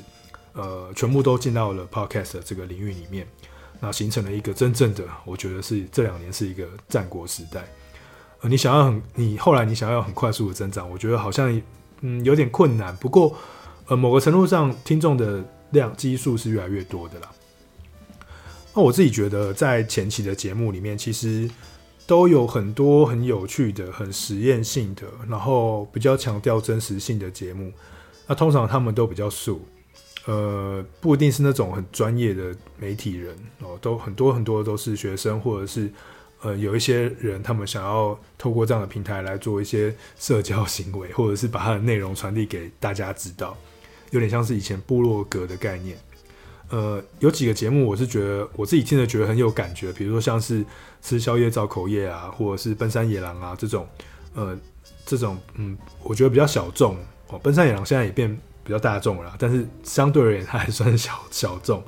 [0.52, 3.26] 呃全部都进到了 podcast 这个领域里面。
[3.80, 7.64] 那形成了一个真正的，我觉得是这两年是一个战国时代。
[8.40, 11.60] 呃，你想要很，你后来你想要很快速的增长，我觉得好像
[12.00, 12.96] 嗯有点困难。
[12.96, 13.36] 不过，
[13.86, 17.30] 呃，某个程度上，听众的量基数是越来越多的啦。
[18.74, 21.50] 那我自己觉得，在前期的节目里面，其实
[22.06, 27.72] 都有很多很有趣的、很实验性的，然后比较强调真实性的节目。
[28.26, 29.60] 那通常他们都比较素。
[30.30, 35.90] 呃，不一定是那种很专业的媒体人哦，都很多很多都是学生，或者是
[36.42, 43.56] 呃有一些人，他们想要透过这样的平台来做一些社交行为，或者是把它的内容传递给大家知道，
[44.10, 45.96] 有点像是以前部落格的概念。
[46.68, 50.62] 呃，有几个节目我是觉得我自己听着觉得很有感觉，比如说像是
[51.00, 53.88] 吃宵夜造口业啊，或者是奔山野狼啊这种，
[54.34, 54.54] 呃，
[55.06, 57.38] 这种嗯，我觉得比较小众哦。
[57.38, 58.38] 奔山野狼现在也变。
[58.68, 61.82] 比较大众了，但是相对而言，它还算是小小众。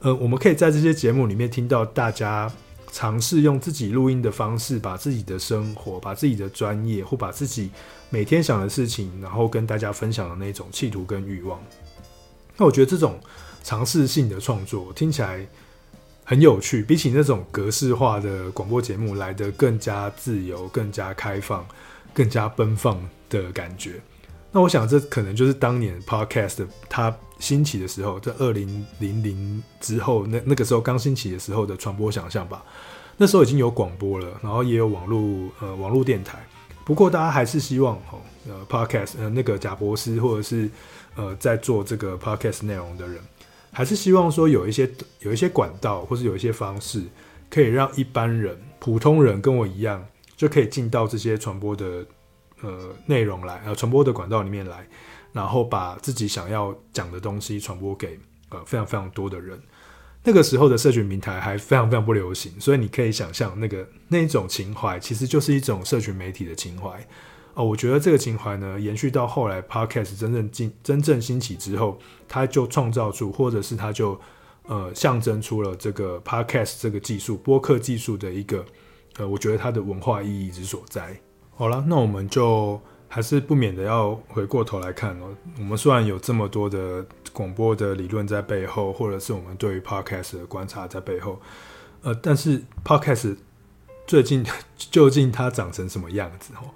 [0.00, 2.50] 呃，我们可以在这些节目里面听到大家
[2.90, 7.70] 尝试用自己录音的方式，把自己的生活、把自己的专业或把自己
[8.08, 11.62] 每天想的事情，然后跟大家分享的那种企图跟欲望。
[12.56, 13.20] 那我觉得这种
[13.62, 15.46] 尝试性的创作听起来
[16.24, 21.66] 很有趣，比起那种格式化的广播节目来得更加自由、更加开放、
[22.14, 24.00] 更加奔放的感觉。
[24.50, 32.64] 那我想，这可能就是当年 Podcast 它兴起的时候，在二零零零之后，那那个时候刚兴起的时候的传播想象吧。
[33.18, 36.38] 那时候已经有广播了，然后也有网络呃网络电台。
[36.84, 40.70] 不过大家还是希望哦呃 Podcast 呃那个贾博士或者是
[41.14, 43.20] 呃在做这个 Podcast 内容的人，
[43.70, 47.02] 还是希望说有一些有一些管道或是有一些方式，
[47.50, 50.06] 可以让一般人普通人跟我一样，
[50.38, 52.06] 就可以进到这些传播的。
[52.62, 54.86] 呃，内容来呃传播的管道里面来，
[55.32, 58.18] 然后把自己想要讲的东西传播给
[58.48, 59.60] 呃非常非常多的人。
[60.24, 67.06] 那个时候的社群平台还非常非常不流行，所以你可以想象那个那一种情怀，其实就是一种社群媒体的情怀。
[67.54, 74.20] 哦、我觉得这个情怀呢，延续到后来 Podcast 真正进真正兴起之后，它就创造出，或者是它就
[74.64, 78.64] 呃象征出了这个 Podcast 这个技术播客技术的一个
[79.16, 81.20] 呃，我觉得它的文化意义之所在。
[81.58, 85.34] 好了，那我们就还是不免的要回过头来看哦。
[85.58, 91.40] 我们虽然有这么多的广播的理论在背后，或者是我们对于 Podcast 的观察在背后，
[92.02, 93.38] 呃，但是 Podcast
[94.06, 94.46] 最近
[94.78, 96.54] 究竟它长成什么样子？
[96.54, 96.70] 哦，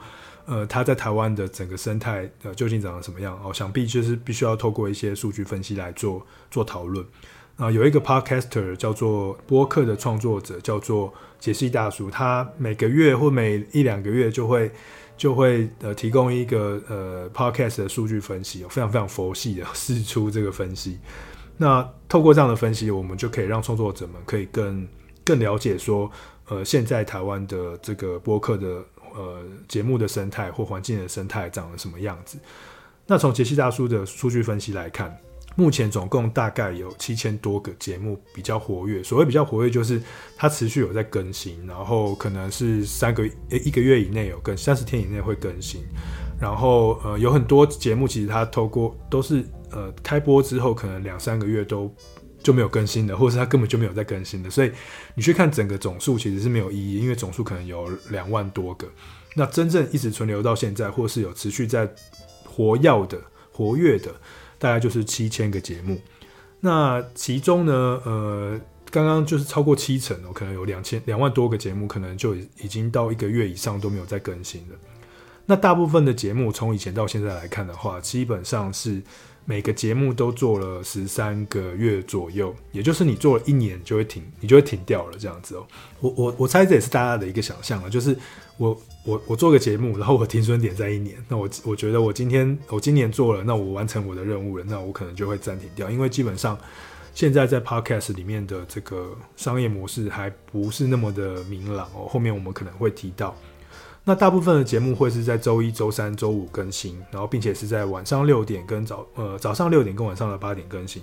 [0.47, 3.40] 呃，它在台湾的整个生态呃究竟长成什么样？
[3.45, 7.07] 哦，想必就是必须要透过一些数据分析来做做讨论。
[7.62, 14.68] 啊，有一个 Podcaster 叫做播客的创作者，叫做杰西大叔，他每个月或每一两个月就会
[15.16, 20.98] 就会呃提供一个呃 Podcast 的数据分析，非常非常佛系的释出这个分析。
[21.57, 24.88] 那透过这样的分析，我们就可以让创作者们可以更
[25.25, 26.11] 更了解说，
[26.48, 32.40] 呃，现在台湾的这个播客的呃节目的生态或环境的生态长得什么样子。
[33.07, 35.16] 那从杰西大叔的数据分析来看。
[35.54, 39.02] 目前总共大概有七千多个节目比较活跃。
[39.02, 40.00] 所谓比较活跃，就是
[40.36, 45.82] 它持续有在更新，然后可能是三个一个月以内有更，三十天以内会更新。
[46.40, 51.94] 然后呃，有很多节目其实它透过都是呃开播之后，可能两三个月都
[52.42, 54.50] 就没有更新的，或者是它根本就没有在更新的。
[54.50, 54.72] 所以
[55.14, 58.88] 你去看整个总数其实是没有意义，因为总数可能有两万多个。
[59.36, 61.88] 那真正一直存留到现在，或是有持续在
[62.44, 63.20] 活跃的、
[63.52, 64.12] 活跃的。
[64.62, 66.01] 大概就是七千个节目，
[66.61, 67.72] 那其中呢，
[68.05, 68.61] 呃，
[68.92, 74.77] 刚刚就是超过七成哦，可能有两千两万多个节目，可能就已经到一个月以上都没有再更新了。
[75.46, 79.03] 那大部分的节目从以前到现在来看的话，基本上是
[79.44, 85.66] 每个节目都做了十三个月左右，也就是你做了一年就会停，你就会停掉了这样子哦。
[85.98, 88.16] 我我我猜这也是大家的一个想象了，就是
[88.59, 88.81] 我。
[89.04, 96.56] 我我做个节目，然后我停损点在一年，那我我觉得我今天我今年做了，那我完成我的任务了，那我可能就会暂停掉，因为基本上
[97.12, 103.36] 现在在 Podcast 里面的这个商业模式还不是那么的明朗哦，后面我们可能会提到。
[104.04, 111.00] 那大部分的节目会是在周一、周三、周五更新，然后并且是在晚上六点跟早呃早上六点跟晚上的八点更新，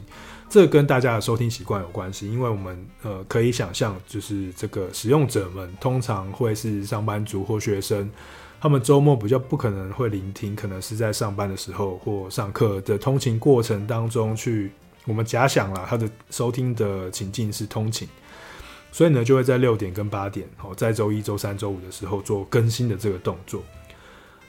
[0.49, 2.29] 这跟大家的收听习惯有关系。
[2.29, 8.11] 因为我们呃可以想象，就是这个使用者们通常会是上班族或学生，
[8.59, 14.71] 他们周末比较不可能会聆听，可能是在上班的时候或上课的通勤过程当中去。
[15.05, 18.07] 我们假想了他的收听的情境是通勤。
[18.91, 23.63] 所以呢，就会在六点跟八点，哦，在周一、周三、周五的时候做更新的这个动作。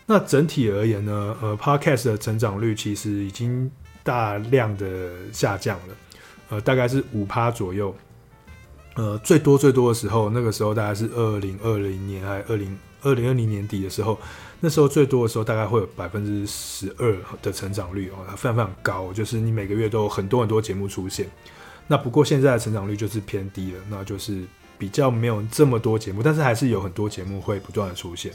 [0.07, 3.71] 那整体而言呢，呃，Podcast 的成长率其实已经
[4.03, 5.95] 大量的下降了，
[6.49, 7.95] 呃，大概是五趴左右。
[8.97, 14.19] 呃，最多最多的时候，那个时候大概是二零二零年还二零二零二零年底的时候，
[14.59, 21.31] 那时候最多的时候大概会有百分之十二的成长率哦，非常非常高，就是你每个月都有很多很多节目出现。
[21.91, 24.45] 那不过现在的成长率就是偏低了，那就是
[24.79, 28.31] 比较没有这么多节目，但是还是有很多节目会不断的出现。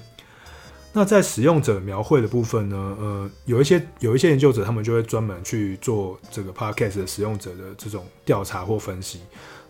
[0.91, 9.21] 那在使用者描绘的部分呢，呃，有一些有一些研究者，他们就会专门去做这个 Podcast 的使用者的这种调查或分析。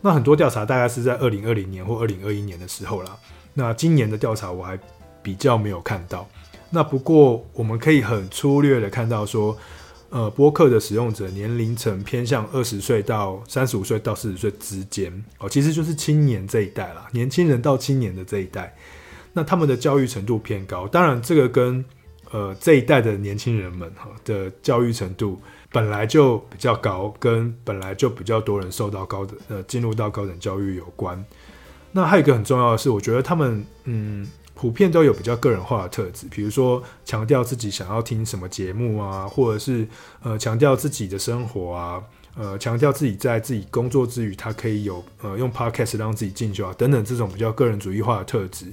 [0.02, 3.16] 那很多调查大概是在二零二零年或二零二一年的时候啦。
[3.54, 4.80] 那今年的调查我还
[5.22, 6.28] 比较没有看到。
[6.72, 9.56] 那不过我们可以很粗略的看到说。
[10.16, 18.74] 呃，播客的使用者年龄层偏向二十岁到三十五岁到四十岁之间哦，其实就是青年这一代啦，年轻人到青年的这一代，
[19.34, 20.88] 那他们的教育程度偏高。
[20.88, 21.84] 当然，这个跟
[22.32, 25.38] 呃这一代的年轻人们哈的教育程度
[25.70, 31.22] 本来就比较高，跟本来就比较多人受到高等呃进入到高等教育有关。
[31.92, 34.26] 那还有一个很重要的是，我觉得他们嗯。
[34.56, 39.86] 普遍都有比较个人化的特质，比如说强调自己想要听什么节目啊，或者是
[40.24, 42.02] 呃强调自己的生活啊，
[42.38, 48.72] 呃强调自己在自己工作之余，他可以有呃用 podcast 让自己进修啊等等这种比较个人主义化的特质。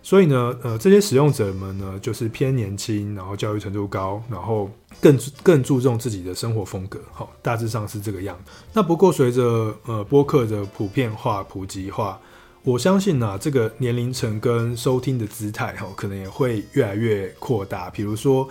[0.00, 7.00] 所以呢，呃这些使用者们呢，就是偏年轻，然后教育程度高，然后更更注重自己的生活风格。
[7.12, 8.38] 好，大致上是这个样。
[8.72, 12.20] 那不过随着呃播客的普遍化、普及化。
[12.68, 17.88] 我相信呢、啊，这个年龄层跟收听的姿态哈，可能也会越来越扩大。
[17.88, 18.46] 比如说，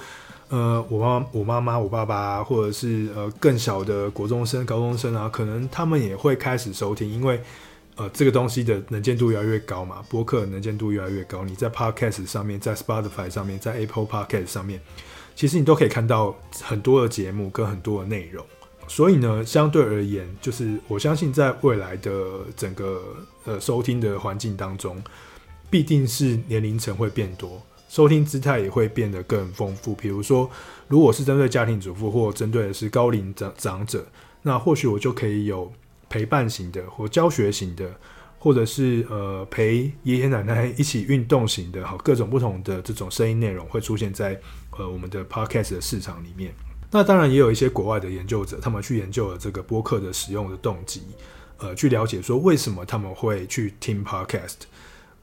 [0.50, 7.40] 呃，我妈、我妈妈、我爸爸，或者是呃更小的国中生、高中生啊，可能他们也会开始收听，因为
[7.96, 11.44] 呃这个东西的能见度越来越高嘛，播客能见度越来越高。
[11.44, 14.82] 你在 Podcast 上面，在 Spotify 上面，在 Apple Podcast 上面，
[15.36, 18.44] 其实你都可以看到很多的节目跟很多的内容。
[18.88, 22.12] 所以呢，相对而言，就是我相信在未来的
[22.56, 23.00] 整个
[23.48, 25.02] 呃收听的环境当中，
[25.72, 29.96] 必定是年龄层会变多，收听姿态也会变得更丰富。
[29.96, 30.48] 比如说，
[30.88, 34.06] 如果是针对家庭主妇或针对的是高龄长长者，
[34.44, 35.72] 那或许我就可以有
[36.08, 37.90] 陪伴型的或教学型的，
[38.40, 44.40] 或者是呃陪爷爷奶奶一起运动型的，好，各种不同的这种声音内容会出现在
[44.78, 46.54] 呃我们的 podcast 的市场里面。
[46.90, 51.02] 那当然也有一些国外的研究者，他们去研究了这个播客的使用的动机，
[51.60, 54.56] 呃，去了解说为什么他们会去听 podcast。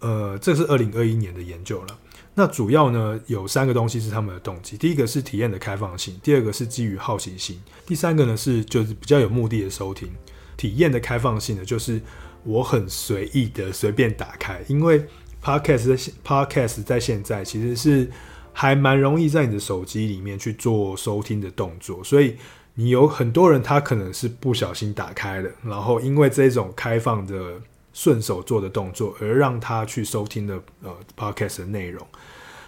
[0.00, 1.98] 呃，这是二零二一年的研究了。
[2.34, 10.10] 那主要呢有三个东西是他们的动机，第一个是体验的开放性，第二个是基于好奇心，第三个呢是就是比较有目的的收听。
[10.56, 12.00] 体验的开放性呢，就是
[12.42, 15.06] 我很随意的随便打开，因为
[15.42, 18.10] podcast 在 podcast 在现在其实是
[18.52, 22.36] 还蛮容易在你的手机里面去做收听的动作，所以
[22.74, 27.60] 你有很多人他可能是不小心打开的，然后因为这种开放的。
[27.96, 32.04] 顺手做的动作，而让他去收听的呃 podcast 的内容。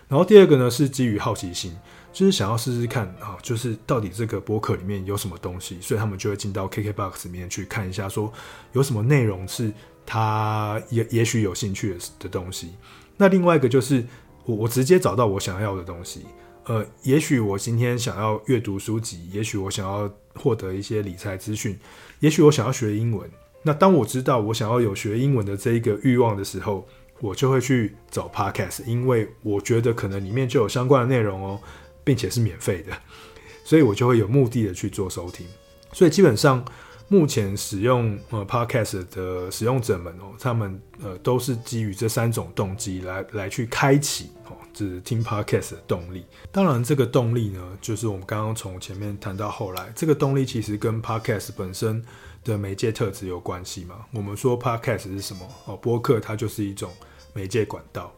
[0.07, 1.77] 然后第二个呢是基于好奇心，
[2.13, 8.33] 就是想要试试看啊，就是到底这个播客里面有什么东西，所以他们就会进到 KKBOX 里面去看一下，说
[8.73, 9.73] 有什么内容是
[10.07, 12.75] 他也也许有兴趣的的东西。
[13.17, 14.07] 那另外一个就是
[14.45, 16.25] 我我直接找到我想要的东西，
[16.67, 21.79] 呃，也许我今天想要阅读书籍，也许我想要获得一些理财资讯，
[22.21, 23.29] 也许我想要学英文。
[23.63, 26.87] 那当我知道我想要有学英文的这一个欲望的时候，
[27.21, 31.61] 我就会去找 podcast，因为我觉得可能里面就有相关的内容哦，
[32.03, 32.93] 并且是免费的，
[33.65, 35.47] 所以我就会有目的的去做收听。
[35.93, 36.65] 所以基本上
[37.07, 46.25] 目前使用呃 podcast 的使用者们哦，他们呃都是基于这三种动机来来去开启哦，就是听 podcast 的动力。
[46.53, 52.05] 当然，这个动力呢，就是我们刚刚从前面谈到后来，这个动力其实跟 podcast 本身。
[52.47, 54.07] 的媒介特质有关系嘛？
[54.13, 55.45] 我们说 podcast 是什么？
[55.65, 56.93] 哦，播客它就是一种
[57.35, 58.15] 媒介管道，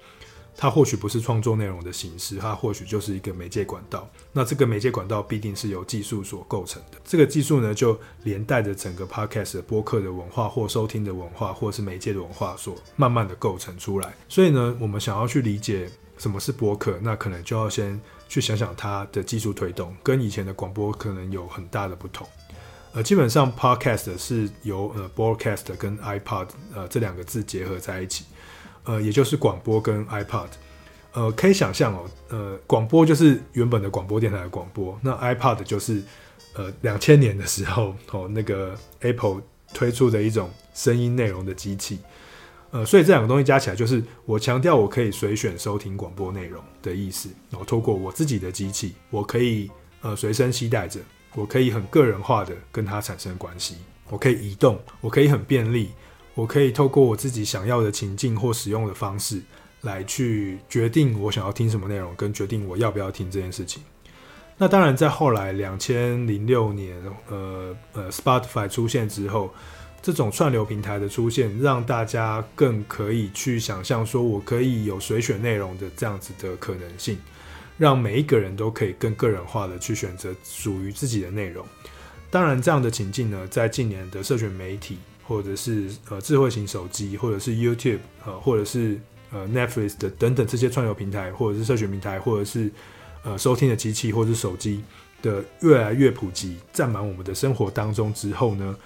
[0.54, 4.06] 它或许不是创作内容的形式，它或许就是一个媒介管道。
[4.30, 6.98] 那这个媒介管道必定是由技术所构成的。
[7.06, 14.14] 这个技术呢，就连带着整个 podcast 的播客的文化，或收听的文化，或是媒介的文化，所慢慢的构成出来。
[14.28, 17.98] 所以呢，我们想要去理解什么是播客，那可能就要先
[18.28, 22.26] 去想想它的技术推动，跟以前的广播可能有很大的不同。
[22.92, 28.24] 呃，基本上 podcast 是由呃 broadcast 跟 iPod 呃这两个字结合在一起，
[28.84, 30.48] 呃，也就是广播跟 iPod。
[31.12, 36.02] 呃，可以想象哦，呃，广播就是原本的广播电台的广播，那 iPod 就是
[36.54, 39.42] 呃两千年的时候哦那个 Apple
[39.72, 41.98] 推出的一种声音内容的机器。
[42.70, 47.28] 呃，所以这两个东西加起来，就是我强调我可以随选收听广播内容的意思。
[47.50, 49.70] 然后透过我自己的机器，我可以
[50.02, 51.00] 呃随身携带着。
[51.34, 53.76] 我可以很个人化的跟它产生关系，
[54.08, 55.90] 我可以移动，我可以很便利，
[56.34, 59.40] 我可以透过我自己想要的情境或使用的方式
[59.82, 63.82] 来去决定我想要听什么内容，跟决定我要不要听这件事情。
[64.56, 66.96] 那当然，在后来两千零六年，
[67.28, 69.52] 呃呃，Spotify 出现之后，
[70.00, 77.18] 这种串流平台的出现，让大家更可以去想象说，我可以有随选内容的这样子的可能性。
[77.76, 81.64] 让每一个人都可以更个人化的去选择属于自己的内容。
[82.28, 88.98] 当然，这样的情境呢，在近年的社群媒体，或者是呃智慧型手机，或者是 YouTube，呃，或者是
[89.30, 92.68] 呃 Netflix 的等等这些串流平台，或者是社群平台，或者是
[93.22, 94.82] 呃收听的机器，或者是手机
[95.22, 98.76] 的越来越普及，占满我们的生活当中之后呢，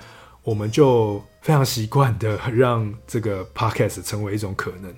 [0.42, 4.92] 我们就非常习惯的让这个 Podcast 成为一种可能。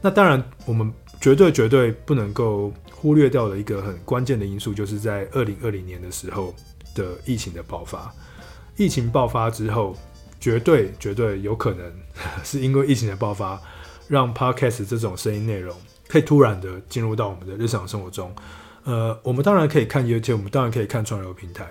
[0.00, 2.72] 那当然，我们绝对绝对不能够。
[3.04, 6.54] 忽略掉的一个很关键的因素，就是在二零二零年的时候
[6.94, 8.10] 的疫情的爆发。
[8.78, 9.94] 疫情爆发之后，
[10.40, 11.92] 绝对绝对有可能
[12.42, 13.60] 是因为疫情的爆发，
[14.08, 15.76] 让 Podcast 这种声音内容
[16.08, 18.34] 可以突然的进入到我们的日常生活中。
[18.84, 21.66] 呃，我们当然可以看 YouTube，我们当然可以看串流平台。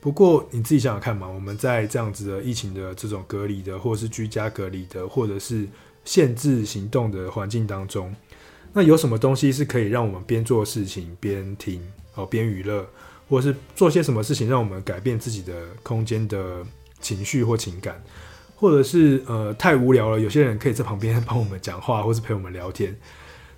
[0.00, 5.66] 不过你自己想想看嘛，我们在这样子的疫情的这种隔离的，或者是居家隔离的，或者是
[6.04, 8.14] 限制行动的环境当中。
[8.72, 11.82] 那有什么东西是可以让我们边做事情边听
[12.14, 12.86] 哦，边娱乐，
[13.28, 16.64] 或者是做些什么事情让我们改变自己的空间的
[17.00, 18.02] 情绪或情感，
[18.54, 22.94] 或者是呃太无聊了，有些人可以在旁边帮我们讲话，或是陪我们聊天。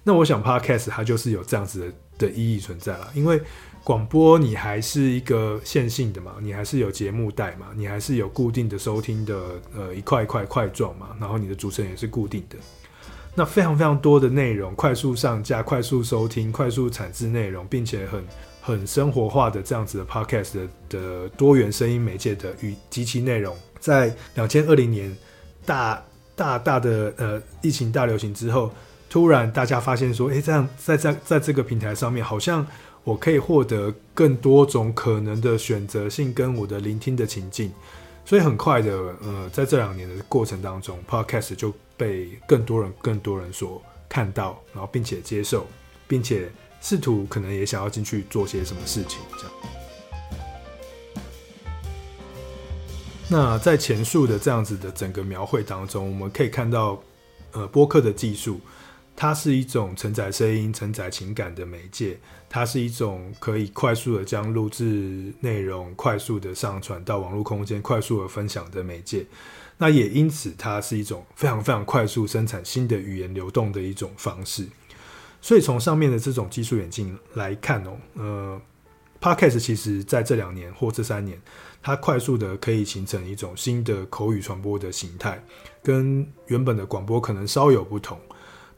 [0.04, 3.40] 那我想 Podcast 它就是有这样子的的意义存在了，因为
[3.88, 9.34] 广播你还是一个线性的嘛，你还是有节目带嘛，你还是有固定的收听的
[9.74, 12.58] 呃一块一块块状嘛，然后你的主持人也是固定的。
[13.34, 18.22] 那非常非常多的内容，快速上架、快速收听、快速产制内容，并且很
[18.60, 25.16] 很生活化的这样子的 podcast 的，的多元声音媒介的与及其内容，在两千二零年
[25.64, 26.04] 大
[26.36, 28.70] 大大的呃疫情大流行之后，
[29.08, 32.66] 突然大家发现说，诶，这样在在在这个平台上面，好像
[33.08, 37.72] 我可以获得更多种可能的选择性跟我的聆听的情境。
[38.26, 38.92] 所以很快的，
[39.22, 45.66] 呃，在这两年的过程当中，Podcast 就被更多人、更多人所看到，然后并且接受，
[46.06, 46.52] 并且
[46.82, 49.52] 试图可能也想要进去做些什么事情，这样。
[53.30, 57.02] 那在前述的这样子的整个描绘当中，我们可以看到，
[57.52, 58.60] 呃，播客的技术。
[59.20, 62.16] 它是一种承载声音、承载情感的媒介，
[62.48, 69.26] 它是一种可以快速的将录制内容快速的上传到网络空间、快速的分享的媒介。
[69.76, 74.64] 那也因此，它是一种非常非常快速生产新的语言流动的一种方式。
[75.40, 78.62] 所以从上面的这种技术演进来看哦，呃
[79.20, 81.36] ，Podcast 其实在这两年或这三年，
[81.82, 85.42] 它快速的可以形成一种新的口语传播的形态，
[85.82, 88.16] 跟原本的广播可能稍有不同。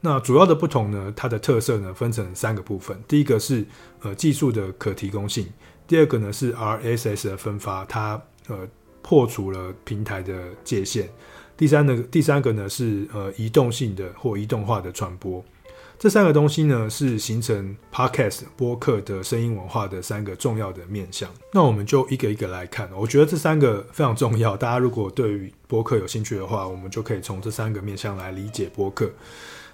[0.00, 2.98] 那主要的不同呢，它的特色呢，分成三个部分。
[3.06, 3.64] 第一个是
[4.00, 5.46] 呃技术的可提供性，
[5.86, 8.66] 第二个呢是 RSS 的分发，它呃
[9.02, 11.08] 破除了平台的界限。
[11.56, 15.44] 第三个第三个呢是呃移动性的或移动化的传播。
[15.98, 21.28] 这三个东西呢是形成 Podcast 播客的声音文化的三个重要的面向。
[21.52, 22.88] 那我们就一个一个来看。
[22.96, 29.10] 我觉得这三个非常重要，大家如果对于播客有兴趣的话，我们就可以从这三个面向来理解播客。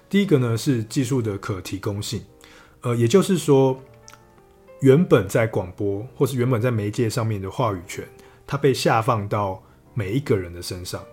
[0.09, 2.23] 第一个呢是技术的可提供性，
[2.81, 3.77] 呃，也就是说，
[4.79, 8.07] 原本在广播或是原本在媒介上面的话语权，
[8.45, 9.61] 它被下放到
[9.93, 11.03] 每一个人的身上，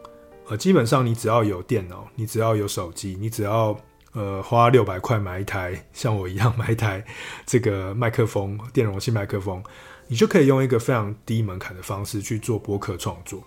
[0.46, 3.76] 呃，基本上你只要有电脑，你只要有手机，你只要
[4.12, 7.04] 呃花六百块买一台像我一样买一台
[7.44, 9.60] 这个麦克风，电容器麦克风，
[10.06, 13.42] 你就可以用一个非常低门槛的方式去做播客创作。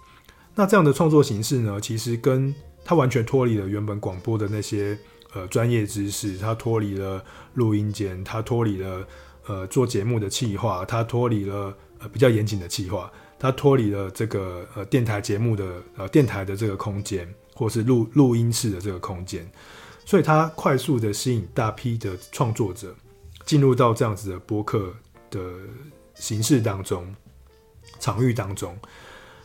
[0.56, 4.98] 那这样的创作形式呢，其实跟它完全脱离了原本广播的那些。
[5.34, 7.24] 呃，专业知识，它脱离了
[7.54, 9.06] 录音间，它脱离了
[9.46, 19.46] 呃做节目的企划，它脱离了呃比较严谨的企划，它脱离了这个呃电台节目的呃电台的这个空间，或是录录音室的这个空间，
[20.06, 22.96] 所以它快速的吸引大批的创作者
[23.46, 24.94] 进入到这样子的播客
[25.30, 25.40] 的
[26.16, 27.14] 形式当中、
[28.00, 28.78] 场域当中，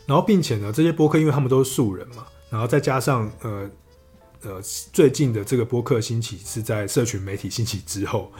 [0.05, 3.69] 然后并且呢，这些播客因为他们都是素人嘛，然后再加上呃。
[4.43, 8.31] 呃，最近的这个播客兴起是在社群媒体兴起之后，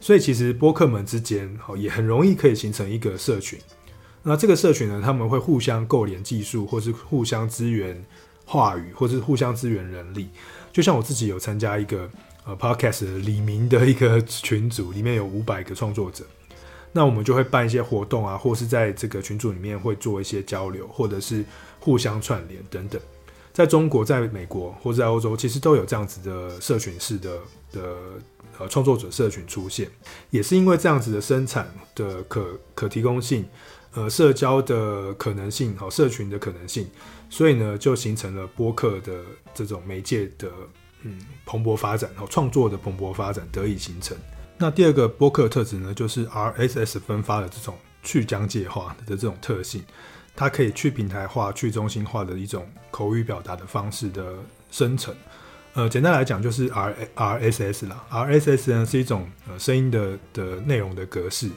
[0.00, 3.58] 所以其实播客们之间哦也很容易可以形成一个社群。
[4.24, 8.04] 那这个社群呢，他们会互相构连技术，或是互相支援
[8.44, 10.28] 话语，或是互相支援人力。
[10.72, 12.10] 就像我自己有参加一个
[12.44, 16.24] 呃 Podcast 李明的一个群组，里面有五百个创作者，
[16.90, 21.44] 那我们就会办一些活动啊，或是在这个群组里面会做一些交流，或者是
[21.78, 23.00] 互相串联等等。
[23.54, 27.38] 在中国、在美国或者在欧洲，其实都有这样子的社群式的
[27.70, 27.96] 的
[28.58, 29.88] 呃创作者社群出现，
[30.30, 32.44] 也是因为这样子的生产的可
[32.74, 33.46] 可提供性，
[33.92, 36.88] 呃，社交的可能性，好，社群的可能性，
[37.30, 39.20] 所以呢，就形成了播客的
[39.54, 40.50] 这种媒介的
[41.02, 44.16] 嗯蓬勃发展，好，创作的蓬勃发展得以形成。
[44.58, 49.84] 那第二个播客特质呢，就是 RSS 分发的这种去疆界化的这种特性。
[50.36, 54.34] 它可以去平台化、去中心化的一种口语表达的方式的
[54.70, 55.14] 生成。
[55.74, 58.04] 呃，简单来讲就是 R R S S 啦。
[58.08, 61.50] R S S 呢是一种呃声音的的内容的格式。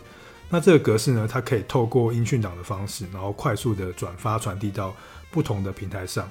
[0.49, 4.95] 那这个格式呢，它可以透过音讯档的方式，然后快速的转发传递到
[5.29, 6.29] 不同的平台上。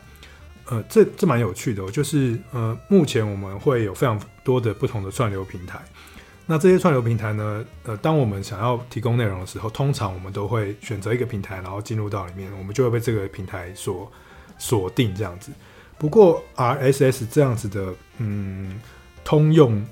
[0.65, 5.81] 呃，这这蛮有趣的，就是呃，目前我们会有非常多的不同的串流平台。
[6.49, 7.65] 那这些串流平台呢？
[7.83, 14.09] 呃，当我们想要提供内容的时候，通常我们都会选择一个平台，然后进入到里面，我们就会被这个平台所
[14.57, 15.51] 锁定这样子。
[15.99, 18.81] 不过 RSS 这样子的，嗯，
[19.25, 19.85] 通用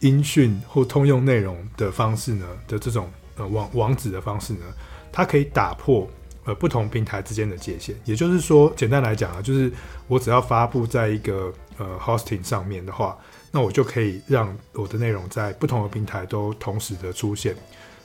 [0.00, 4.64] 音讯或通用内容的方式呢的这种呃网网址的方式呢，
[5.12, 6.10] 它可以打破
[6.44, 7.94] 呃不同平台之间的界限。
[8.04, 9.70] 也就是说，简单来讲啊，就是
[10.08, 13.16] 我只要发布在一个呃 hosting 上面的话。
[13.56, 17.54] 那我就可以让我的内容在不同的平台都同时的出现，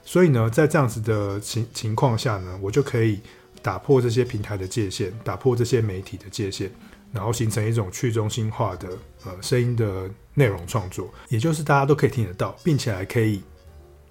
[0.05, 3.19] 所以呢，在这样子的情情况下呢，我就可以
[3.63, 6.69] 打破这些平台的界限，打破这些媒体的界限，
[7.11, 8.89] 然后形成一种去中心化的
[9.25, 13.41] 呃声音的内容创作，也就是大家都可以听得到，并且还可以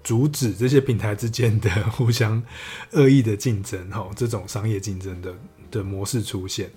[0.03, 2.43] 阻止这些平台之间的 互相
[2.91, 5.33] 恶意的竞争，哈，这种商业竞争的
[5.71, 6.69] 的模式出现。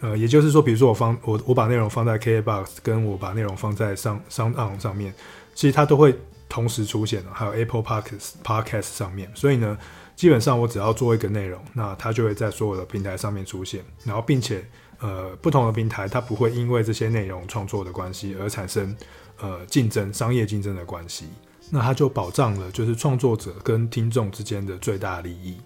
[0.00, 5.12] 呃，也就是说，比如说我放我我把内容放在 KKBOX，跟我把内容放在 SoundOn 上面，
[5.54, 6.14] 其实它都会
[6.48, 9.30] 同时出现，还有 Apple Podcast Podcast 上面。
[9.34, 9.76] 所以呢，
[10.14, 13.84] 基本上我只要做一个内容，那它就会在所有的平台上面出现。
[14.04, 14.64] 然后，并且
[15.00, 18.96] 呃，不同的平台它不会因为这些内容创作的关系而产生
[19.40, 21.26] 呃竞争、商业竞争的关系。
[21.70, 25.58] 那它就保障了就是创作者跟听众之间的最大利益。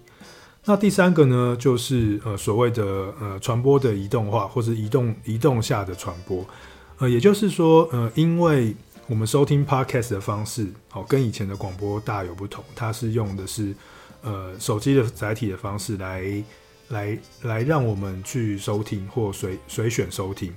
[0.65, 2.83] 那第三个呢，就是呃所谓的
[3.19, 6.45] 呃传播的移动化，或是移动移动下的传播。
[6.99, 8.73] 呃，也就是说，呃，因为
[9.07, 13.75] 我们收听 podcast 的方式，哦，跟以前的广播大有不同，它是用的是
[14.21, 16.43] 呃手机的载体的方式来
[16.87, 20.55] 来来让我们去收听或随随选收听。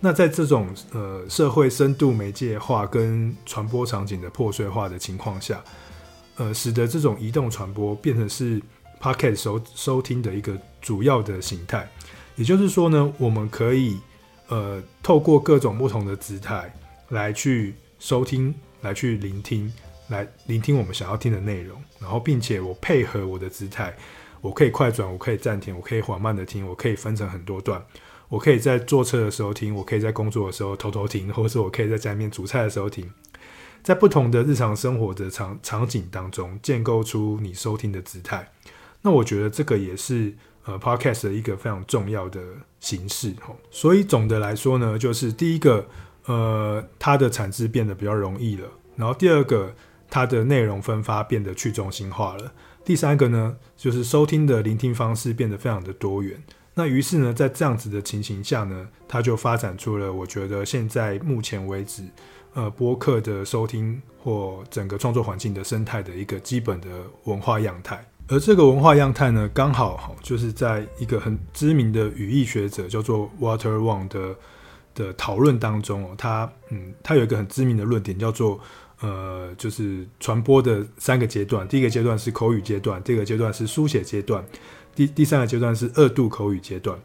[0.00, 5.62] 那在这种呃社会深度媒介化跟传播场景的破碎化的情况下，
[6.36, 8.60] 呃，使得这种移动传播变成是
[9.04, 11.86] Pocket 收收听的一个主要的形态。
[12.36, 13.98] 也就是说呢，我们可以
[14.48, 16.74] 呃透过各种不同的姿态
[17.10, 19.70] 来去收听，来去聆听，
[20.08, 21.78] 来聆听我们想要听的内容。
[22.00, 23.94] 然后，并且我配合我的姿态，
[24.40, 27.84] 我可以快转，我可以暂停，我可以缓慢的听，我可以分成很多段。
[28.30, 33.12] 我可以在坐车的时候听，我可以在工作的时候偷偷听，或者是我可以在家里面煮菜的时候听，
[33.82, 38.48] 在不同的日常生活的场场景当中，建构出你收听的姿态。
[39.04, 40.34] 那我觉得这个也是
[40.64, 42.40] 呃 Podcast 的一个非常重要的
[42.80, 43.54] 形式哈。
[43.70, 45.86] 所以总的来说呢，就是第一个，
[46.24, 49.74] 呃，它的产值变得比较容易了；然后第二个，
[50.08, 52.46] 它的内容分发变得去中心化了；
[52.82, 56.42] 第三个呢，就是收听的聆听方式变得非常的多元。
[56.72, 62.02] 那于是呢，在这样子的情形下呢，它就发展出了我觉得现在目前为止，
[62.54, 66.88] 呃，播客的收听或整个创作环境的生态的一个基本的
[67.24, 68.02] 文化样态。
[68.28, 74.34] 而这个文化样态呢，刚好就是在一个很知名的语义学者叫做 Water Wang 的
[74.94, 78.58] 的讨论当中哦，他嗯，他有一个很知名的论点叫做
[79.00, 84.42] 呃，就是传播的三个阶段，第一个阶段是口语阶段，第二个阶段是书写阶段。
[84.94, 86.96] 第第三个阶段是二度口语阶段，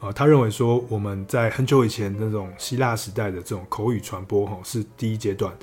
[0.00, 5.56] 啊，他认为说我们在很久以前那种希腊时代的这种口语传播，哈，是第一阶段，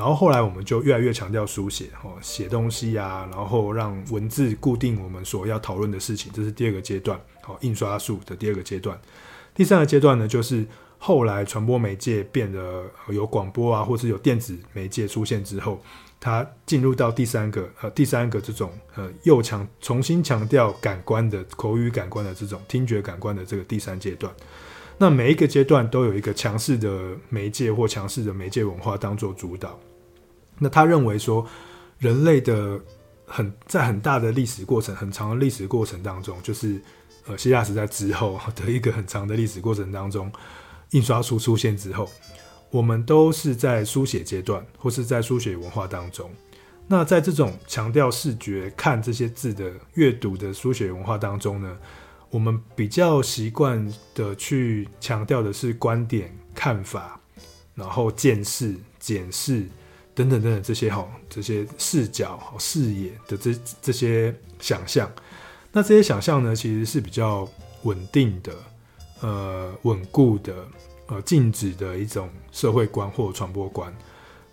[0.00, 8.98] 然后后来我们就越来越强调书写，哦，写东西啊，然后让文字固定我们所要讨论的事情，这是第二个阶段，好，印刷术的第二个阶段。
[9.54, 15.78] 第三个阶段呢，就是后来传播媒介变得有广播啊，或是有电子媒介出现之后。
[16.22, 24.30] 它进入到第三个呃，第三个这种呃，又强重新强调感官的口语感官的这种听觉感官的这个第三阶段。
[24.98, 29.80] 那每一个阶段都有一个强势的媒介或强势的媒介文化当做主导。
[30.60, 31.44] 那他认为说，
[31.98, 32.80] 人类的
[33.26, 36.80] 很在很大的历史过程，很长的历史过程当中，就是
[37.26, 40.30] 呃希腊时代之后的一个很长的历史过程当中，
[40.90, 42.08] 印刷术出现之后。
[42.72, 46.30] 我们都是在书写阶段，或是在书写文化当中。
[46.86, 51.76] 那在这种强调视觉、看这些字的阅读的书写文化当中呢，
[52.30, 57.20] 我们比较习惯的去强调的是观点、看法，
[57.74, 59.66] 然后见识、检视
[60.14, 65.10] 等等等等这些哈，这些视角、视野的这这些想象。
[65.72, 67.48] 那这些想象呢，其实是比较
[67.82, 68.52] 稳定的，
[69.20, 70.54] 呃，稳固的。
[71.12, 73.92] 呃，静止的一种社会观或传播观。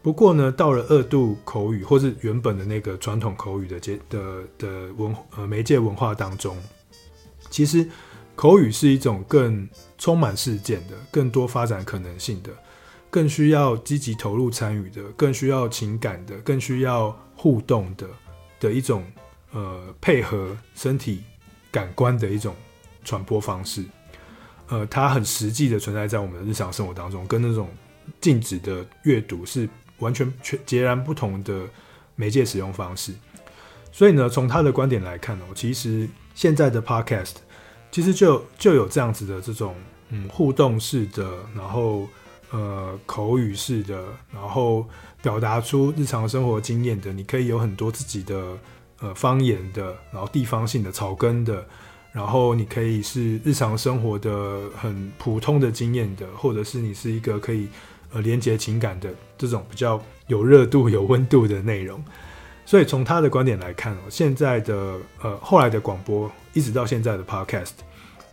[0.01, 6.58] 不过呢，到了二度口语，或是原本的那个传统口语的阶的的文呃媒介文化当中，
[7.51, 7.88] 其实
[8.36, 12.49] 口语是一种更充满事件的、更多发展可能性的、
[13.10, 18.08] 更需要积极投入参与的、更需要情感的、更需要互动的
[18.60, 19.05] 的一种
[19.51, 21.24] 呃配合身体
[21.72, 22.55] 感官的一种
[23.03, 23.84] 传播方式。
[24.68, 27.70] 呃，它很实际的存在在我们的日常生活当中，跟那种
[28.20, 29.68] 静止的阅读是
[29.99, 31.62] 完全全截然不同的
[32.16, 33.14] 媒介使用方式。
[33.93, 37.36] 所以呢，从他的观点来看哦，其实现在的 Podcast
[37.89, 39.74] 其实就就有这样子的这种
[40.10, 42.05] 嗯互动式的，然后
[42.51, 44.85] 呃口语式的，然后
[45.21, 48.57] 表达出日常生活经验的，你可以有很多自己的
[48.99, 51.65] 呃方言的，然后地方性的草根的。
[52.13, 57.67] 然后你可以是日常生活的很普通的经验的，或者是你是一个可以
[58.11, 62.03] 呃连接情感的这种比较有热度、有温度的内容。
[62.65, 67.73] 所以从他的观点来看，现在的呃后来的广播一直到现在的 Podcast，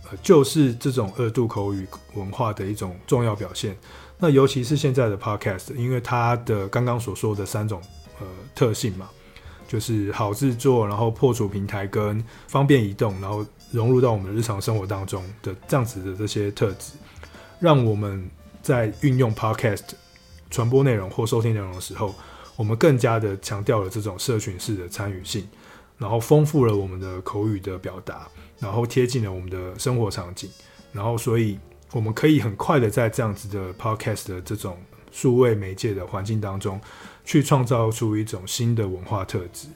[0.08, 3.76] 呃就是这种二度口语文化的一种重要表现。
[4.24, 7.78] 那尤其是现在的 Podcast，因为它的刚刚所说的三种
[8.20, 9.10] 呃特性嘛，
[9.68, 16.92] 就是好制作，然后破除平台跟方便移动，然后融入到我们日常生活当中的这样子的这些特质，
[17.60, 18.26] 让我们
[18.62, 19.82] 在运用 Podcast
[20.50, 22.14] 传播内容或收听内容的时候，
[22.56, 25.46] 我们更加的强调了这种社群式的参与性，
[25.98, 28.26] 然后丰富了我们的口语的表达，
[28.58, 30.48] 然后贴近了我们的生活场景，
[30.92, 31.58] 然后所以
[31.94, 34.76] 我们可以很快的在这样子的 Podcast 的这种
[35.10, 36.78] 数位媒介的环境当中，
[37.24, 39.68] 去创造出一种新的文化特质。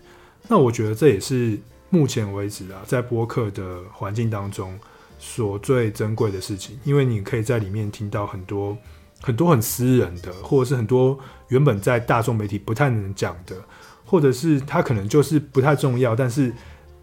[0.48, 1.58] 那我觉得这也是。
[1.90, 4.78] 目前为止啊，在播客的环境当中，
[5.18, 8.76] 所最珍贵的事情，因为你可以在里面听到很多
[9.22, 13.56] 很多很私人的，或者是很多原本在大众媒体不太能讲的，
[14.04, 16.52] 或者是它可能就是不太重要，但是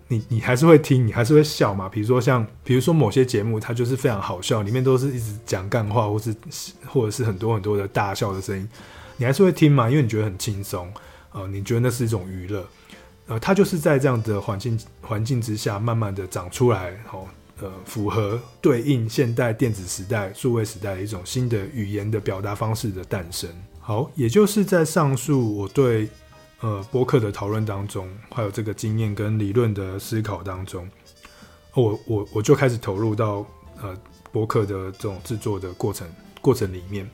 [0.07, 1.89] 你你还是会听，你还是会笑嘛。
[1.89, 6.35] 比如说像，比如说某些节目，它就是非常好笑，里面都是一直讲干话，或是
[6.85, 8.69] 或者是很多很多的大笑的声音，
[9.17, 10.91] 你还是会听嘛，因为你觉得很轻松，
[11.31, 12.63] 呃，你觉得那是一种娱乐。
[13.27, 17.25] 呃，它就是在这样的环境环境之下，慢慢的长出来，哦，
[17.59, 23.49] 呃，符合对应现代电子时代、数位时代的一种新的语言的表达方式的诞生。
[23.79, 26.07] 好，也就是在上述我对
[26.65, 30.89] 呃播客的讨论当中，还有这个经验跟理论的思考当中，
[31.75, 33.45] 我我我就开始投入到
[33.81, 33.95] 呃
[34.31, 36.07] 播客的这种制作的过程
[36.41, 37.07] 过程里面。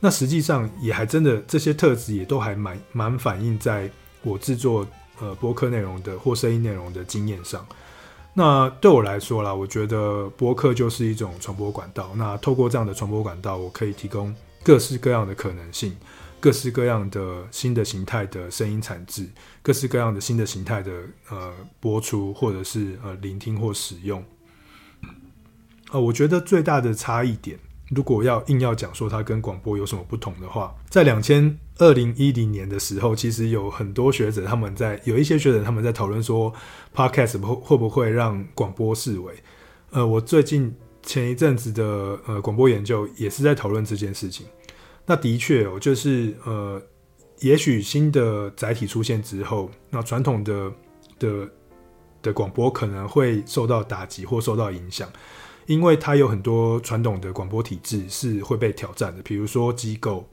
[0.00, 3.90] 那实际上也还真的这些特质也都还蛮蛮反映在
[4.22, 4.86] 我制作。
[5.22, 7.66] 呃，播客内容的或声音内容的经验上，
[8.32, 12.10] 那对我来说啦，我觉得播客就是一种传播管道。
[12.16, 14.34] 那透过这样的传播管道，我可以提供
[14.64, 15.94] 各式各样的可能性，
[16.40, 19.28] 各式各样的新的形态的声音产制，
[19.62, 20.92] 各式各样的新的形态的
[21.28, 24.24] 呃播出，或者是呃聆听或使用。
[25.92, 27.58] 呃，我觉得最大的差异点。
[27.90, 36.54] 如果要硬要讲说它跟广播有什么不同的话，在两千二零一零年的时候，其实有很多学者他们在有一些学者他们在讨论说
[36.94, 39.34] ，Podcast 会不会让广播式微？
[39.90, 40.72] 呃，我最近
[41.02, 41.84] 前一阵子的
[42.28, 44.46] 呃广播研究也是在讨论这件事情。
[45.10, 46.80] 那的确哦，就是呃，
[47.40, 50.72] 也许新的载体出现之后，那传统的
[51.18, 51.48] 的
[52.22, 55.10] 的广播可能会受到打击或受到影响。
[55.66, 60.24] 因为它有很多传统的广播体制是会被挑战的，比如说机构，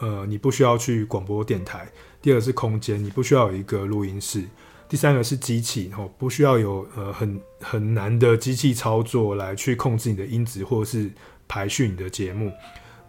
[0.00, 1.86] 呃，你不需要去广播电台；
[2.20, 4.42] 第二个是空间，你不需要有一个录音室；
[4.86, 11.10] 第三个是机器，哦，不需要有呃很很难的机器操作来去控制你的音质或是
[11.48, 12.52] 排序你的节目，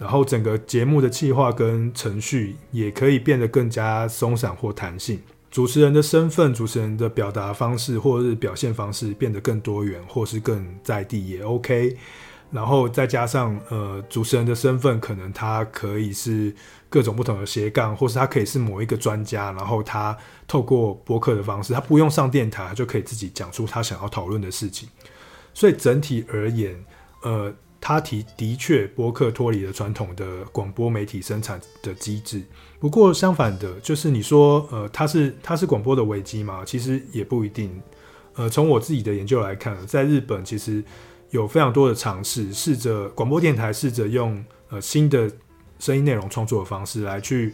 [0.01, 5.21] 然后整个节目的计划跟程序也可以变得更加松散或弹性。
[5.51, 11.95] 主持人的身份、主持人的表达方式或是表现方式变得更多元，或是更在地也 OK。
[12.49, 16.51] 然后再加上呃，主持人的身份可能他可以是
[16.89, 19.51] 各种不同的斜杠，或是他可以是某一个专家。
[19.51, 24.89] 然后他透过播客的方式，他不用上电台，就可以自己讲出他想要讨论的事情。
[25.53, 26.83] 所以整体而言，
[27.21, 27.53] 呃。
[27.93, 32.41] 他提的确，博客脱离了传统的广播媒体生产的机制。
[32.79, 36.63] 不过相反的，就是你说，呃，它是它是广播的危机吗？
[36.65, 37.81] 其实也不一定。
[38.35, 40.81] 呃，从我自己的研究来看，在日本其实
[41.31, 45.29] 有非常多的尝试，试着广播电台试着用呃新的
[45.77, 47.53] 声音内容创作的方式来去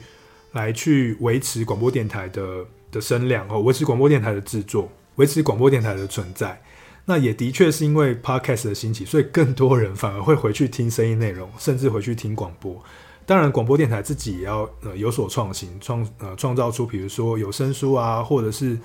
[0.52, 6.62] 来去维持广播电台的的声量，哦，维持广播电台的制作，维持广播电台的存在。
[7.10, 12.84] 那也的确是因为 Podcast 的兴起，所以更多人反而会回去听声音内容，甚至回去听广播。
[13.26, 18.78] 当然，广播电台自己也要呃有所创新，创呃创造出比如说有声书啊，或者是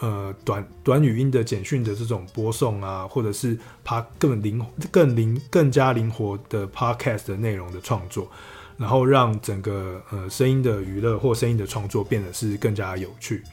[0.00, 4.60] 呃短短语音的简讯的这种播送啊，或者是 p 更灵
[4.90, 8.28] 更灵更加灵活的 Podcast 的内容的创作，
[8.76, 13.44] 然后让整个呃声音的娱乐或声音的创作变得是更加有趣。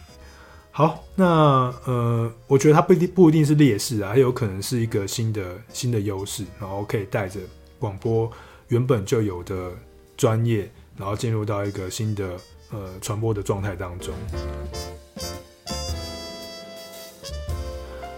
[0.78, 7.40] 好，那呃，我觉得它不一定不一定是劣势啊，它有可能是一个新的新的优势，然后可以带着
[7.80, 8.30] 广播
[8.68, 9.72] 原本就有的
[10.18, 12.32] 专业，然后进入到一个新的
[12.72, 14.14] 呃传播的状态当中。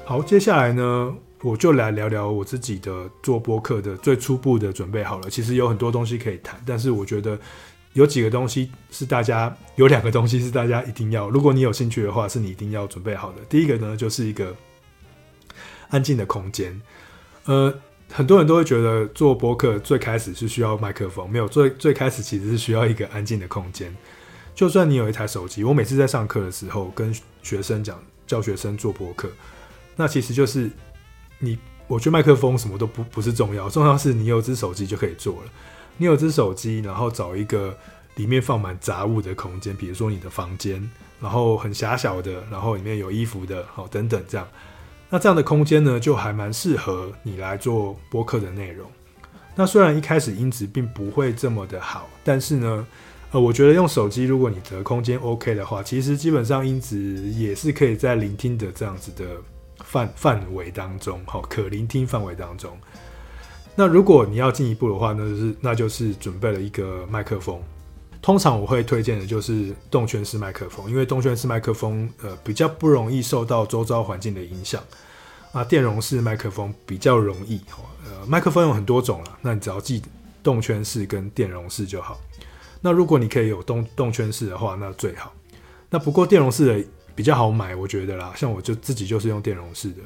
[0.03, 5.29] 好，接下来呢，我就来聊聊我自己的做播客的最初步的准备好了。
[5.29, 7.37] 其实有很多东西可以谈，但是我觉得。
[7.93, 13.37] 有几个东西是大家，有两个东西是大家一定要，如果你有兴趣的话，是你一定要准备好的。
[13.49, 14.55] 第一个呢，就是一个
[15.89, 16.79] 安静的空间。
[17.45, 17.73] 呃，
[18.11, 23.95] 很多人都会觉得做播客最开始是需要麦克风，没有，最最开始其实是需要一个安静的空间。
[24.53, 29.29] 就算你有一台手机，我每次在上课的时候跟学生讲，教学生做播客，
[29.95, 30.69] 那其实就是
[31.39, 31.57] 你，
[31.87, 35.51] 我觉得麦克风什么都不不是重要，重要是你有只手机就可以做了。
[35.97, 37.75] 你有只手机，然后找一个
[38.15, 40.89] 里面放满杂物的空间，比如说你的房间，
[41.19, 44.47] 然后很狭小的，然后里面有衣服的，好等等这样。
[45.09, 48.89] 那这样的空间呢，就还蛮适合你来做播客的内容。
[49.55, 52.85] 那虽然一开始音质并不会这么的好，但是呢，
[53.31, 56.97] 呃，我觉得用手机，如果你的空间 OK 的话，其实基本上音质
[57.29, 59.25] 也是可以在聆听的这样子的
[59.83, 62.77] 范范围当中，好，可聆听范围当中。
[63.77, 67.61] 那如果你要进一步的话，那就是那就是准备了一个麦克风。
[68.21, 74.81] 通常我会推荐的就是动圈式麦克风，因为动圈式麦克风呃比较不容易受到周遭环境的影响。
[75.51, 77.61] 啊，电容式麦克风比较容易。
[78.03, 80.01] 呃，麦克风有很多种了，那你只要记
[80.41, 82.19] 动圈式跟电容式就好。
[82.81, 85.31] 那如果你可以有动动圈式的话，那最好。
[85.89, 90.01] 那不过电容式的比较好买，我觉得啦，像我就自己就是用电容式的。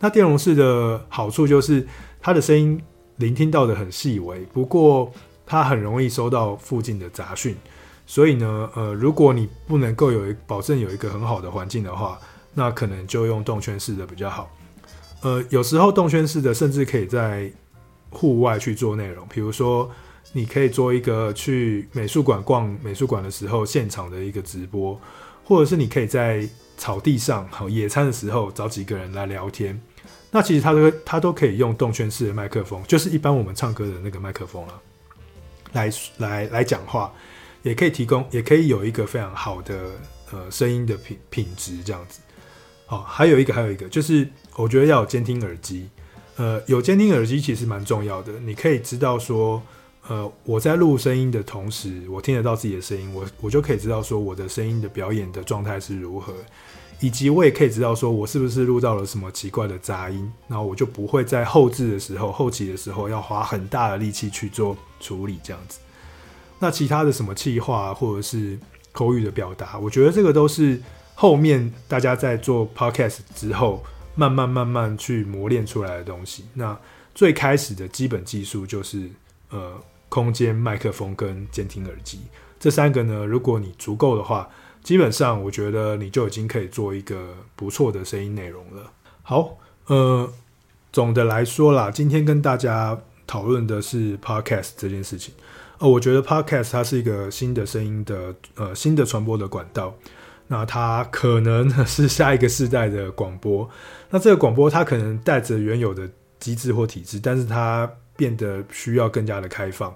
[0.00, 1.86] 那电容式的好处就是
[2.20, 2.82] 它的声音
[3.16, 5.12] 聆听到的很细微，不过
[5.46, 7.56] 它很容易收到附近的杂讯。
[8.06, 12.18] 所以呢，呃，如果你不能够有一保证有一个很好的环境的话，
[12.52, 14.50] 那可能就用动圈式的比较好。
[15.22, 17.50] 呃，有时候动圈式的甚至可以在
[18.10, 19.88] 户外去做内容，比如说
[20.32, 25.00] 你可以做一个去美术馆逛美术馆的时候现场的一个直播，
[25.44, 26.46] 或者是你可以在
[26.76, 29.80] 草地上好野餐的时候找几个人来聊天。
[30.32, 34.74] 那其实它都它都可以用动圈式的麦克风，就是一般我们唱歌的那个麦克风啊，
[35.74, 37.12] 来来来讲话，
[37.62, 39.90] 也可以提供，也可以有一个非常好的
[40.32, 42.18] 呃声音的品品质这样子。
[42.86, 44.28] 好，还有一个还有一个就是。
[44.54, 45.88] 我觉得要有监听耳机，
[46.36, 48.30] 呃，有监听耳机其实蛮重要的。
[48.40, 49.62] 你可以知道说，
[50.08, 56.34] 呃，我在录声音的同时，我听得到自己的声音，我我就可以知道说我的声音的表演的状态是如何，
[57.02, 65.78] 以及我也可以知道说我是不是录到了什么奇怪的杂音，然后我就不会在后置的时候、后期的时候要花很大的力气去做处理这样子。
[66.58, 68.58] 那其他的什么气话或者是
[68.92, 70.80] 口语的表达，我觉得这个都是
[71.14, 73.84] 后面大家在做 podcast 之后。
[74.14, 76.44] 慢慢慢慢去磨练出来的东西。
[76.52, 76.78] 那
[77.14, 79.08] 最开始的基本技术就是
[79.48, 79.72] 呃，
[80.10, 82.20] 空间麦克风跟监听耳机
[82.60, 84.46] 这三个呢，如果你足够的话，
[84.82, 88.92] 基本上我觉得你就已经可以做一个不错的声音内容了。
[89.22, 90.30] 好，呃，
[90.92, 95.32] 总的来说啦，今天跟大家讨论的是 Podcast 这件事情。
[95.78, 99.94] 呃，我觉得 Podcast 它是一个新的声音的呃新的传播的管道。
[100.48, 103.68] 那它可能是下一个世代的广播。
[104.10, 106.06] 那这个广播它可能带着原有的
[106.38, 109.94] 机制或体制，但是它变得需要更加的开放。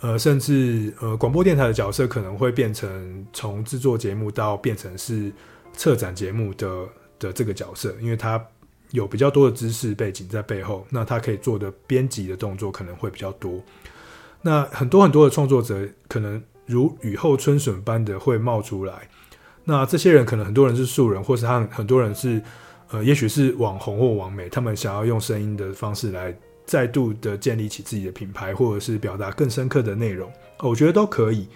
[0.00, 5.32] 呃，甚至呃，广播电台的角色可能会变成从制作节目到变成是
[5.72, 6.86] 策展节目的
[7.18, 8.44] 的这个角色，因为它
[8.90, 10.86] 有比较多的知识背景在背后。
[10.90, 13.62] 那它可以做的编辑的动作可能会比较多。
[14.42, 19.08] 那很多很多的创作者可能如雨后春笋般的会冒出来。
[19.64, 22.40] 那这些人可能很多人是素人，或是他很多人是，
[22.90, 26.32] 呃，也许是网红或网美，他们想要用声音的方式来
[26.66, 31.48] 再度的建立起自己的品牌，或者是表达更深刻的内容，我觉得都可以。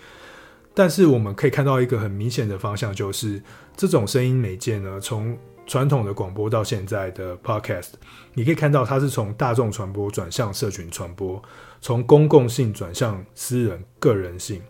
[0.73, 3.43] 但是我们可以看到一个很明显的方向，就是
[3.77, 5.37] 这种声音媒介呢，从
[5.67, 7.91] 传统的广播到现在的 Podcast，
[8.35, 11.43] 你可以看到它是从大众传播转向社群传播，
[11.81, 14.63] 从公共性转向私人个人性。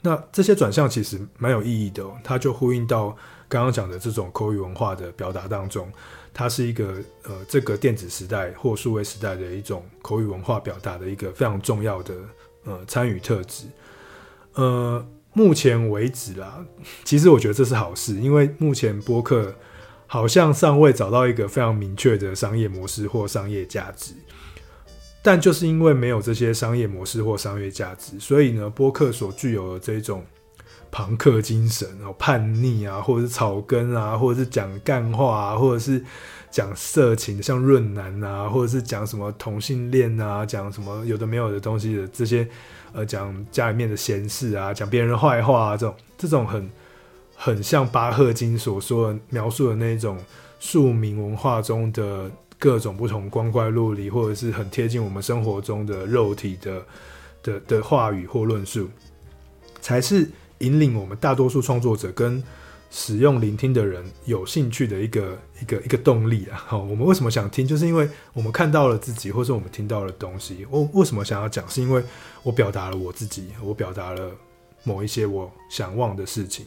[0.00, 3.08] 那这些转向其实蛮有意义的，它就呼应到
[3.48, 5.90] 刚刚讲的这种口语文化的表达当中，
[6.38, 12.14] 它是一个呃这个电子时代或数位时代的一种口语文化表达的一个非常重要的
[12.62, 13.64] 呃参与特质。
[14.54, 16.64] 呃，目前为止啦，
[17.02, 19.52] 其实我觉得这是好事，因为目前播客
[20.06, 24.14] 好像尚未找到一个非常明确的商业模式或商业价值。
[25.20, 30.24] 但就是因为没有这些商业模式或商业价值，所以呢，播客所具有的这种
[30.90, 36.04] 朋克精神，哦叛逆啊，或者是草根啊，或者是讲干话啊，或者是
[36.50, 42.48] 讲色情，像润男啊，或者是讲什么同性恋啊，讲什么有的没有的东西的这些，
[42.92, 46.70] 呃，讲家里面的闲事啊，讲别人的坏话啊，这种这种很
[47.36, 50.18] 很像巴赫金所说的描述的那种
[50.60, 52.30] 庶民文化中的。
[52.60, 56.84] 各种不同光怪陆离，或者是很贴近我们生活中的肉体的
[57.40, 58.88] 的的话语或论述，
[59.80, 60.28] 才是
[60.58, 62.42] 引领我们大多数创作者跟
[62.90, 66.62] 使用聆听的人有兴趣的一个一个一个动力啊！
[66.66, 67.66] 好，我们为什么想听？
[67.66, 70.66] 就是因为我们看到了自己，或是我们听到了东西。
[70.70, 71.68] 我为什么想要讲？
[71.68, 72.02] 是因为
[72.42, 74.30] 我表达了我自己，我表达了
[74.84, 76.66] 某一些我想忘的事情。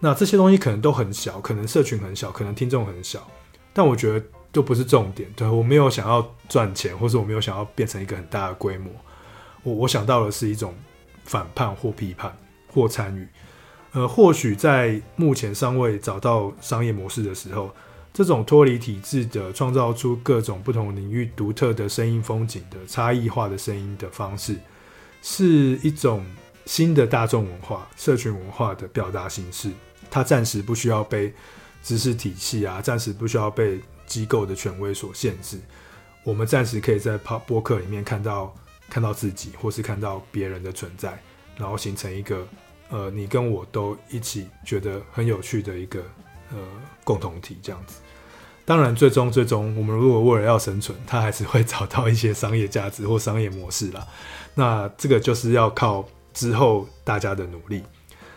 [0.00, 3.28] 那这些东西可能都很小，可能社群很小，可能听众很小，
[3.72, 4.24] 但我觉得。
[4.54, 8.88] 都不是重点，对，我没有想要赚钱，或是我没有想要变成一个很大的规模。
[9.64, 10.72] 我我想到的是一种
[11.24, 12.32] 反叛或批判
[12.74, 13.26] 或参与。
[13.92, 17.70] 呃，或许在目前尚未找到商业模式的时候，
[18.12, 24.56] 这种脱离体制的创造出各种不同领域独特的声音风景的差异化的声音的方式，
[25.22, 26.26] 是一种
[26.66, 29.70] 新的大众文化、社群文化的表达形式。
[30.10, 31.32] 它暂时不需要被
[31.82, 33.80] 知识体系啊，暂时不需要被。
[34.06, 35.58] 机构的权威所限制，
[36.24, 38.54] 我们暂时可以在播播客里面看到
[38.90, 41.18] 看到自己，或是看到别人的存在。
[41.56, 42.46] 然后形成一个
[42.94, 45.98] 呃你跟我都一起觉得很有趣的一个
[46.52, 46.58] 呃
[47.02, 47.96] 共同体这样子。
[48.64, 54.06] 当然，最终最终，我们如果为了要生存，它还是会找到一些商业价值或商业模式啦。
[54.54, 57.82] 那这个就是要靠之后大家的努力。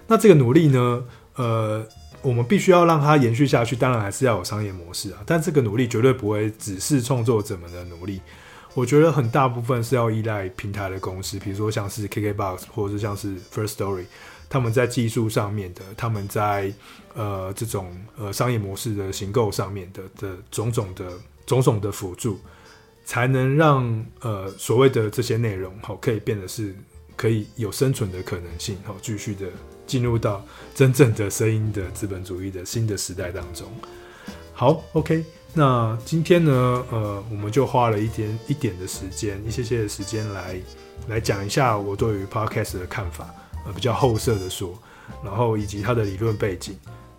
[0.07, 1.03] 那这个努力呢，
[1.35, 1.85] 呃，
[2.21, 5.19] 我们必须要让它延续下去，当然还是要有商业模式啊。
[5.25, 8.19] 但这个努力绝对不会只是创作者们的努力，
[8.73, 14.05] 我觉得很大部分是要依赖平台的公司，比如说像是 KKBOX 或者是像是 First Story。
[14.49, 16.71] 他们在技术上面的，他们在
[17.13, 21.05] 呃这种呃商业模式的行构上面的的种种的
[21.45, 22.39] 种种的辅助，
[23.05, 26.75] 才能让呃所谓的这些内容好可以变得是
[27.15, 29.47] 可以有生存的可能性，好继续的
[29.85, 33.67] 进入到真正的声音的资本主义的新的时代当中。
[34.53, 35.23] 好，OK，
[35.53, 36.51] 那今天呢，
[36.91, 40.59] 呃，我们就花了一点一点的时间，一些些的时间来
[41.07, 43.33] 来讲一下我对于 Podcast 的看法。
[43.73, 44.77] 比较后设的说，
[45.23, 46.75] 然后以及它的理论背景，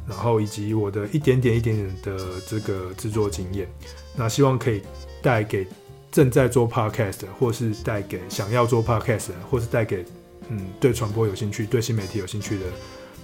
[0.06, 3.68] 然后以及我的一点点一点点的这个制作经验，
[4.16, 4.82] 那希望可以
[5.22, 5.66] 带给
[6.10, 10.04] 正在做 podcast，或是带给想要做 podcast，或是带给
[10.48, 12.64] 嗯对传播有兴趣、对新媒体有兴趣的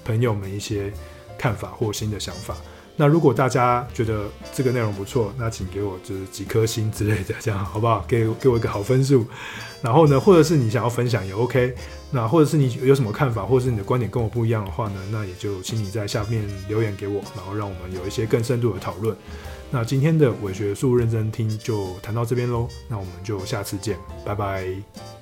[0.05, 0.93] 朋友们一些
[1.39, 2.57] 看法或新的想法。
[2.97, 8.05] 那如果大家觉得这个内容不错，那请给我就是几颗星之类的，这样好不好？
[8.07, 9.27] 给给我一个好分数。
[9.83, 11.75] 然后呢，或者是你想要分享也 OK。
[12.11, 19.17] 那或者是你有什么看法，或者是你的观点跟我不一样的话呢，那也就请你在下面留言给我，然后让我们有一些更深度的讨论。
[19.71, 25.14] 那今天的伪学术认真听就谈到这边喽，那我们就下次见，拜拜。